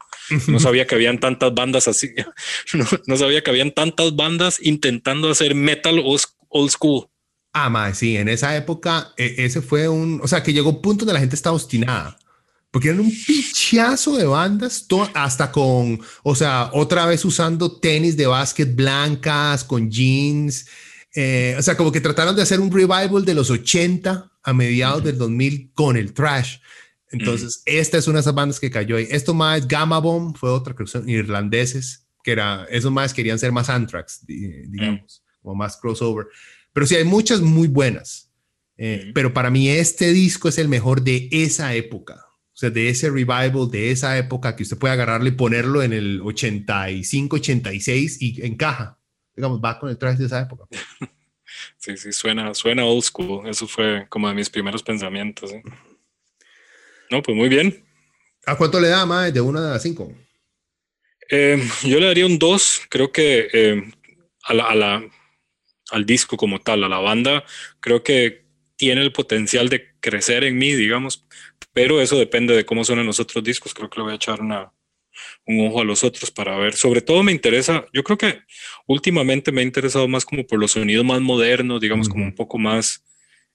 [0.48, 2.10] No sabía que habían tantas bandas así.
[2.74, 6.00] No, no sabía que habían tantas bandas intentando hacer metal
[6.48, 7.08] old school.
[7.52, 10.20] Ah, mae, sí, en esa época, e- ese fue un.
[10.22, 12.18] O sea, que llegó un punto donde la gente estaba obstinada.
[12.70, 18.16] Porque eran un pichazo de bandas, to- hasta con, o sea, otra vez usando tenis
[18.16, 20.66] de básquet blancas, con jeans.
[21.14, 25.04] Eh, o sea, como que trataron de hacer un revival de los 80 a mediados
[25.04, 26.58] del 2000 con el trash.
[27.10, 29.06] Entonces, esta es una de esas bandas que cayó ahí.
[29.10, 33.52] Esto más, Gamma Bomb fue otra que son irlandeses, que era, esos más querían ser
[33.52, 36.26] más Anthrax, di- digamos, como más crossover.
[36.72, 38.32] Pero sí, hay muchas muy buenas.
[38.76, 39.12] Eh.
[39.14, 42.14] Pero para mí este disco es el mejor de esa época.
[42.52, 45.92] O sea, de ese revival, de esa época que usted puede agarrarlo y ponerlo en
[45.92, 48.98] el 85, 86 y encaja.
[49.36, 50.64] Digamos, va con el traje de esa época.
[51.76, 53.46] Sí, sí, suena, suena old school.
[53.46, 55.52] Eso fue como de mis primeros pensamientos.
[55.52, 55.62] ¿eh?
[57.10, 57.84] No, pues muy bien.
[58.46, 60.12] ¿A cuánto le da, más De 1 a 5.
[61.30, 63.92] Eh, yo le daría un 2, creo que eh,
[64.44, 65.10] a la, a la-
[65.90, 67.44] al disco como tal, a la banda,
[67.80, 68.46] creo que
[68.76, 71.26] tiene el potencial de crecer en mí, digamos,
[71.72, 74.40] pero eso depende de cómo suenan los otros discos, creo que le voy a echar
[74.40, 74.72] una,
[75.46, 78.40] un ojo a los otros para ver, sobre todo me interesa, yo creo que
[78.86, 82.58] últimamente me ha interesado más como por los sonidos más modernos, digamos, como un poco
[82.58, 83.04] más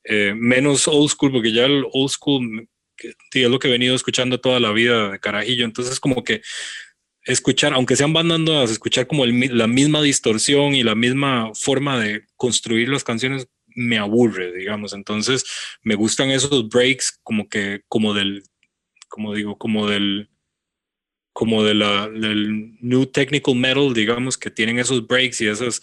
[0.03, 2.67] eh, menos old school, porque ya el old school
[3.33, 5.65] es lo que he venido escuchando toda la vida de carajillo.
[5.65, 6.41] Entonces, como que
[7.23, 12.23] escuchar, aunque sean bandas nuevas, escuchar como la misma distorsión y la misma forma de
[12.35, 14.93] construir las canciones me aburre, digamos.
[14.93, 15.45] Entonces,
[15.83, 18.43] me gustan esos breaks como que, como del,
[19.07, 20.28] como digo, como del,
[21.33, 25.81] como de la, del new technical metal, digamos, que tienen esos breaks y esos,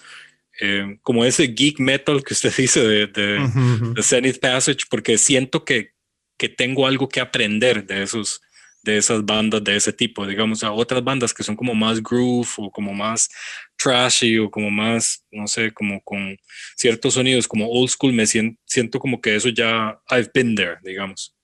[0.60, 5.92] eh, como ese geek metal que usted dice de, de, Zenith Passage, porque siento que,
[6.36, 8.42] que tengo algo que aprender de esos,
[8.82, 12.48] de esas bandas de ese tipo, digamos, a otras bandas que son como más groove
[12.58, 13.28] o como más
[13.76, 16.36] trashy o como más, no sé, como con
[16.76, 20.76] ciertos sonidos como old school, me siento, siento como que eso ya, I've been there,
[20.82, 21.34] digamos.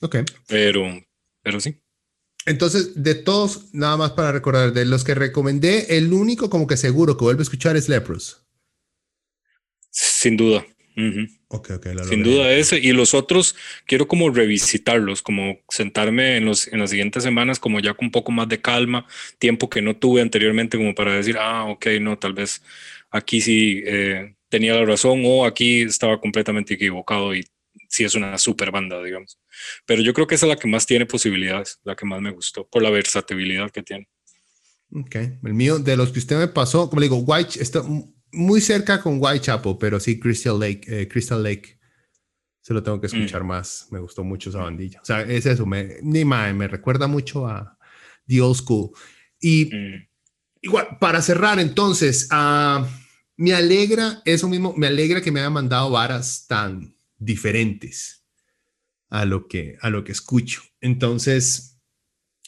[0.00, 0.16] Ok.
[0.46, 1.00] Pero,
[1.42, 1.76] pero sí.
[2.46, 6.76] Entonces, de todos, nada más para recordar, de los que recomendé, el único como que
[6.76, 8.46] seguro que vuelve a escuchar es Lepros.
[9.90, 10.64] Sin duda.
[12.08, 12.78] Sin duda ese.
[12.78, 13.54] Y los otros
[13.84, 18.10] quiero como revisitarlos, como sentarme en, los, en las siguientes semanas como ya con un
[18.12, 19.06] poco más de calma,
[19.38, 22.62] tiempo que no tuve anteriormente como para decir, ah, ok, no, tal vez
[23.10, 27.44] aquí sí eh, tenía la razón o aquí estaba completamente equivocado y
[27.88, 29.38] sí es una super banda, digamos.
[29.84, 32.30] Pero yo creo que esa es la que más tiene posibilidades, la que más me
[32.30, 34.08] gustó, por la versatilidad que tiene.
[34.92, 37.82] Ok, el mío, de los que usted me pasó, como le digo, White, está,
[38.32, 41.78] muy cerca con Whitechapel, pero sí Crystal Lake, eh, Crystal Lake.
[42.60, 43.46] Se lo tengo que escuchar mm.
[43.46, 43.86] más.
[43.90, 45.00] Me gustó mucho esa bandilla.
[45.00, 45.66] O sea, es eso.
[45.66, 47.78] Me, ni más, me recuerda mucho a
[48.26, 48.90] The Old School.
[49.40, 50.08] Y mm.
[50.62, 52.84] igual, para cerrar, entonces, uh,
[53.36, 54.74] me alegra eso mismo.
[54.76, 58.24] Me alegra que me haya mandado varas tan diferentes
[59.08, 60.62] a lo que, a lo que escucho.
[60.80, 61.78] Entonces,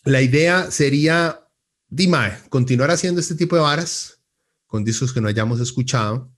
[0.05, 1.45] la idea sería,
[1.89, 4.21] Dime, continuar haciendo este tipo de varas
[4.67, 6.31] con discos que no hayamos escuchado.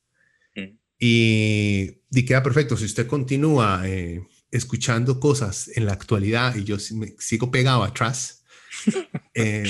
[0.54, 0.78] Mm.
[0.98, 2.76] Y, y, queda perfecto.
[2.76, 8.44] Si usted continúa eh, escuchando cosas en la actualidad y yo me sigo pegado atrás,
[9.34, 9.68] eh,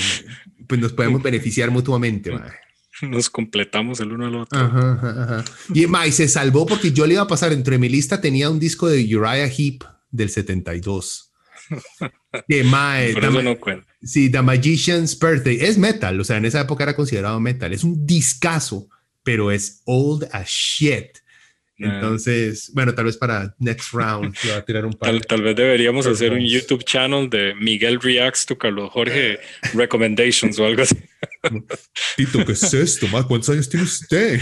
[0.67, 2.31] pues nos podemos beneficiar mutuamente.
[3.09, 5.43] Nos completamos el uno al otro.
[5.73, 8.59] Y, y se salvó porque yo le iba a pasar, entre mi lista tenía un
[8.59, 11.31] disco de Uriah Heep del 72
[12.47, 13.57] que mae, no.
[14.03, 17.71] Sí, The Magician's Birthday es metal, o sea, en esa época era considerado metal.
[17.73, 18.89] Es un discazo,
[19.23, 21.17] pero es old as shit.
[21.83, 25.19] Entonces, bueno, tal vez para next round va a tirar un par.
[25.21, 29.39] Tal, vez deberíamos hacer un YouTube channel de Miguel Reacts to Carlos Jorge
[29.73, 30.95] Recommendations o algo así.
[32.17, 33.07] Tito, ¿qué es esto?
[33.27, 34.39] ¿Cuántos años tiene usted?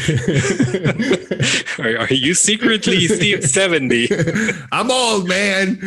[1.77, 4.13] Are, you secretly 70?
[4.71, 5.79] I'm old, man.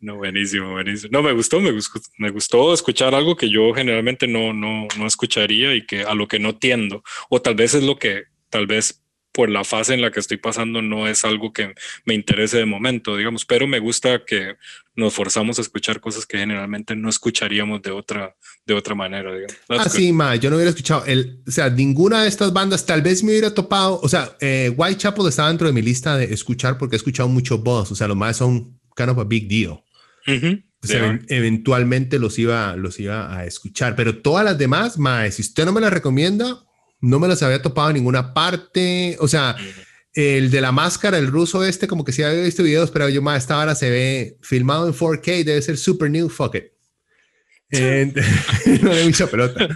[0.00, 1.10] No, buenísimo, buenísimo.
[1.12, 5.06] No, me gustó, me gustó, me gustó escuchar algo que yo generalmente no, no, no
[5.06, 7.02] escucharía y que a lo que no tiendo.
[7.28, 9.02] O tal vez es lo que, tal vez
[9.32, 11.74] por la fase en la que estoy pasando no es algo que
[12.04, 14.56] me interese de momento, digamos, pero me gusta que
[14.96, 18.36] nos forzamos a escuchar cosas que generalmente no escucharíamos de otra,
[18.66, 19.56] de otra manera, digamos.
[19.68, 23.02] ah, sí, ma, yo no hubiera escuchado, el, o sea, ninguna de estas bandas tal
[23.02, 26.76] vez me hubiera topado, o sea, eh, Whitechapel estaba dentro de mi lista de escuchar
[26.76, 29.82] porque he escuchado mucho voz, o sea, los más son kind of a big deal.
[31.28, 35.72] eventualmente los iba, los iba a escuchar, pero todas las demás, ma, si usted no
[35.72, 36.64] me las recomienda,
[37.00, 39.16] no me las había topado en ninguna parte.
[39.20, 39.56] O sea,
[40.12, 43.22] el de la máscara, el ruso este, como que sí había visto videos, pero yo
[43.22, 46.64] más esta hora se ve filmado en 4K, debe ser super new, fuck it.
[48.82, 49.68] no hay mucha pelota.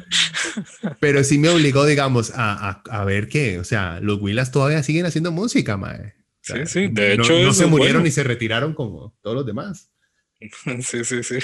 [0.99, 5.07] Pero sí me obligó, digamos, a, a, ver que, o sea, los Willas todavía siguen
[5.07, 6.15] haciendo música, mae.
[6.41, 7.39] sí, sí, de hecho.
[7.41, 9.93] No, se murieron ni se retiraron como todos los demás.
[10.81, 11.39] sí, sí, sí.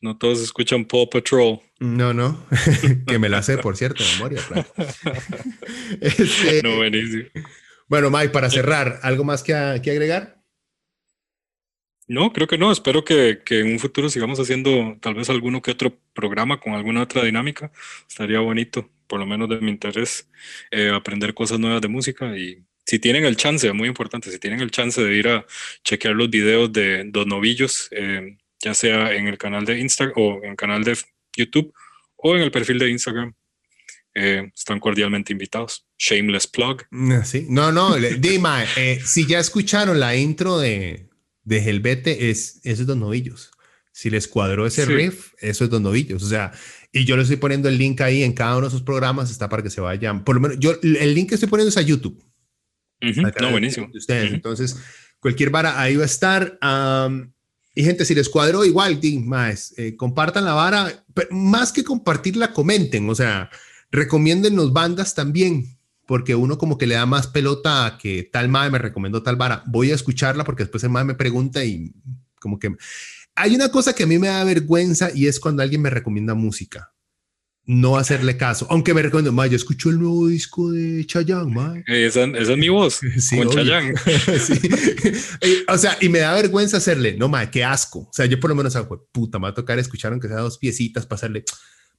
[0.00, 1.60] No todos escuchan Paw Patrol.
[1.80, 2.46] No, no.
[3.06, 4.40] que me la sé, por cierto, memoria.
[6.00, 7.24] Este, no, buenísimo.
[7.88, 10.42] Bueno, Mike, para cerrar, ¿algo más que, que, agregar?
[12.06, 12.70] No, creo que no.
[12.70, 16.74] Espero que, que, en un futuro sigamos haciendo tal vez alguno que otro programa con
[16.74, 17.72] alguna otra dinámica.
[18.06, 20.28] Estaría bonito, por lo menos de mi interés,
[20.70, 24.60] eh, aprender cosas nuevas de música y si tienen el chance, muy importante, si tienen
[24.60, 25.46] el chance de ir a
[25.84, 30.40] chequear los videos de Dos Novillos, eh, ya sea en el canal de Instagram o
[30.42, 30.98] en el canal de
[31.36, 31.72] YouTube
[32.16, 33.34] o en el perfil de Instagram.
[34.14, 35.86] Eh, están cordialmente invitados.
[35.98, 36.82] Shameless plug.
[36.90, 37.46] Mm, sí.
[37.48, 41.08] No, no, Dima, eh, si ya escucharon la intro de,
[41.44, 43.50] de Helvete, es, esos dos novillos.
[43.92, 46.22] Si les cuadró ese riff, eso es dos novillos.
[46.22, 46.52] O sea,
[46.92, 49.48] y yo le estoy poniendo el link ahí en cada uno de esos programas, está
[49.48, 50.24] para que se vayan.
[50.24, 52.24] Por lo menos, yo el link que estoy poniendo es a YouTube.
[53.00, 53.88] No, buenísimo.
[53.92, 54.32] ustedes.
[54.32, 54.76] Entonces,
[55.18, 56.58] cualquier vara ahí va a estar.
[57.74, 62.52] Y gente, si les cuadró, igual, más, eh, compartan la vara, pero más que compartirla,
[62.52, 63.50] comenten, o sea,
[63.90, 68.72] recomiéndennos bandas también, porque uno como que le da más pelota a que tal madre
[68.72, 69.62] me recomendó tal vara.
[69.66, 71.92] Voy a escucharla porque después el madre me pregunta y
[72.40, 72.74] como que...
[73.36, 76.34] Hay una cosa que a mí me da vergüenza y es cuando alguien me recomienda
[76.34, 76.92] música
[77.70, 78.66] no hacerle caso.
[78.68, 81.74] Aunque me recuerdo, ma, yo escucho el nuevo disco de Chayanne, ma.
[81.86, 83.94] Esa, esa, es mi voz, sí, con Chayanne.
[84.44, 84.60] sí.
[85.68, 88.00] o sea, y me da vergüenza hacerle, no, ma, qué asco.
[88.00, 90.38] O sea, yo por lo menos, hago, puta, me va a tocar escuchar aunque sea
[90.38, 91.44] dos piecitas para hacerle,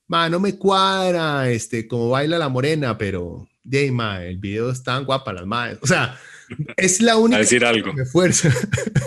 [0.07, 4.95] ma, no me cuadra, este, como baila la morena, pero, de, ma, el video está
[4.95, 5.79] tan guapa las madres.
[5.81, 6.19] O sea,
[6.75, 7.37] es la única.
[7.37, 7.91] A decir algo.
[7.91, 8.53] Que me fuerza.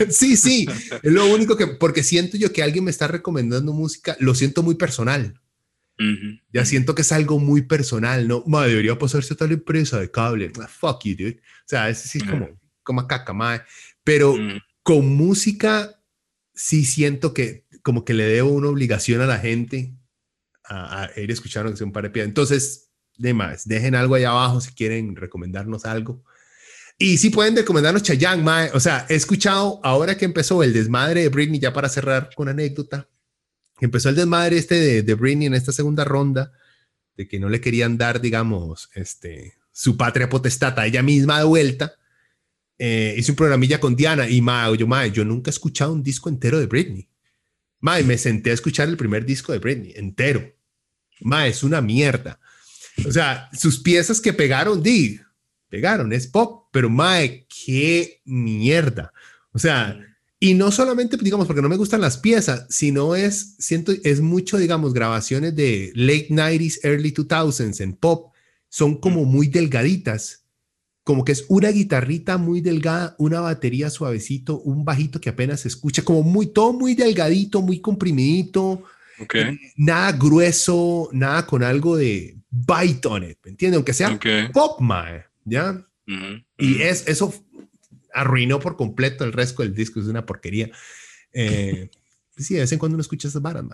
[0.08, 0.66] sí, sí,
[1.02, 4.62] es lo único que, porque siento yo que alguien me está recomendando música, lo siento
[4.62, 5.38] muy personal.
[6.52, 8.42] Ya siento que es algo muy personal, ¿no?
[8.46, 10.50] Madre, debería pasarse a tal empresa de cable.
[10.68, 11.40] Fuck you, dude.
[11.40, 12.48] O sea, es sí como,
[12.82, 13.62] como caca, madre.
[14.02, 14.36] Pero
[14.82, 16.00] con música
[16.52, 19.94] sí siento que como que le debo una obligación a la gente
[20.64, 22.28] a, ir escuchando que sea un par de piedras.
[22.28, 26.24] Entonces, de más, dejen algo ahí abajo si quieren recomendarnos algo.
[26.96, 28.70] Y si pueden recomendarnos Chayanne, mae.
[28.72, 32.48] O sea, he escuchado ahora que empezó el desmadre de Britney, ya para cerrar con
[32.48, 33.08] anécdota,
[33.84, 36.52] empezó el desmadre este de, de Britney en esta segunda ronda,
[37.16, 41.94] de que no le querían dar, digamos, este, su patria potestata ella misma de vuelta.
[42.78, 46.02] Eh, hice un programilla con Diana y ma, yo, ma, yo nunca he escuchado un
[46.02, 47.08] disco entero de Britney.
[47.80, 50.54] Ma, me senté a escuchar el primer disco de Britney entero.
[51.20, 52.40] Ma, es una mierda.
[53.06, 55.20] O sea, sus piezas que pegaron, di,
[55.68, 57.18] pegaron, es pop, pero ma,
[57.64, 59.12] qué mierda.
[59.52, 59.98] O sea,
[60.40, 64.58] y no solamente, digamos, porque no me gustan las piezas, sino es, siento, es mucho,
[64.58, 68.32] digamos, grabaciones de late 90s, early 2000s en pop,
[68.68, 70.44] son como muy delgaditas,
[71.04, 75.68] como que es una guitarrita muy delgada, una batería suavecito, un bajito que apenas se
[75.68, 78.82] escucha, como muy, todo muy delgadito, muy comprimidito,
[79.20, 79.58] okay.
[79.76, 83.76] nada grueso, nada con algo de bite on it, ¿me entiendes?
[83.76, 84.18] Aunque sea
[84.52, 85.86] pop, mae, ¿ya?
[86.58, 87.32] Y es, eso
[88.14, 90.70] arruinó por completo el resto del disco, es una porquería.
[91.32, 91.90] Eh,
[92.36, 93.64] sí, de vez en cuando uno escucha esas varas,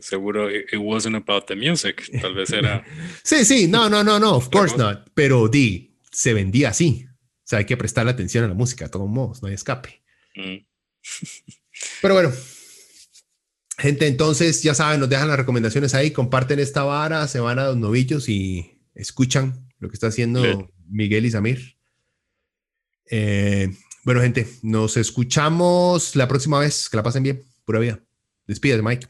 [0.00, 2.84] seguro it, wasn't about the music, tal vez era.
[3.22, 7.06] sí, sí, no, no, no, no, of course not, pero di, se vendía así.
[7.08, 10.02] O sea, hay que prestarle atención a la música, de todos modos, no hay escape.
[10.34, 10.66] Mm.
[12.02, 12.32] pero bueno,
[13.78, 17.66] gente, entonces ya saben, nos dejan las recomendaciones ahí, comparten esta vara, se van a
[17.66, 21.76] los novillos y escuchan lo que está haciendo Miguel y Samir.
[23.10, 23.70] Eh,
[24.04, 26.88] bueno, gente, nos escuchamos la próxima vez.
[26.88, 27.44] Que la pasen bien.
[27.64, 27.98] Pura vida.
[28.46, 29.06] Despídete, Mike.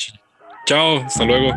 [0.67, 1.53] Chao, hasta luego.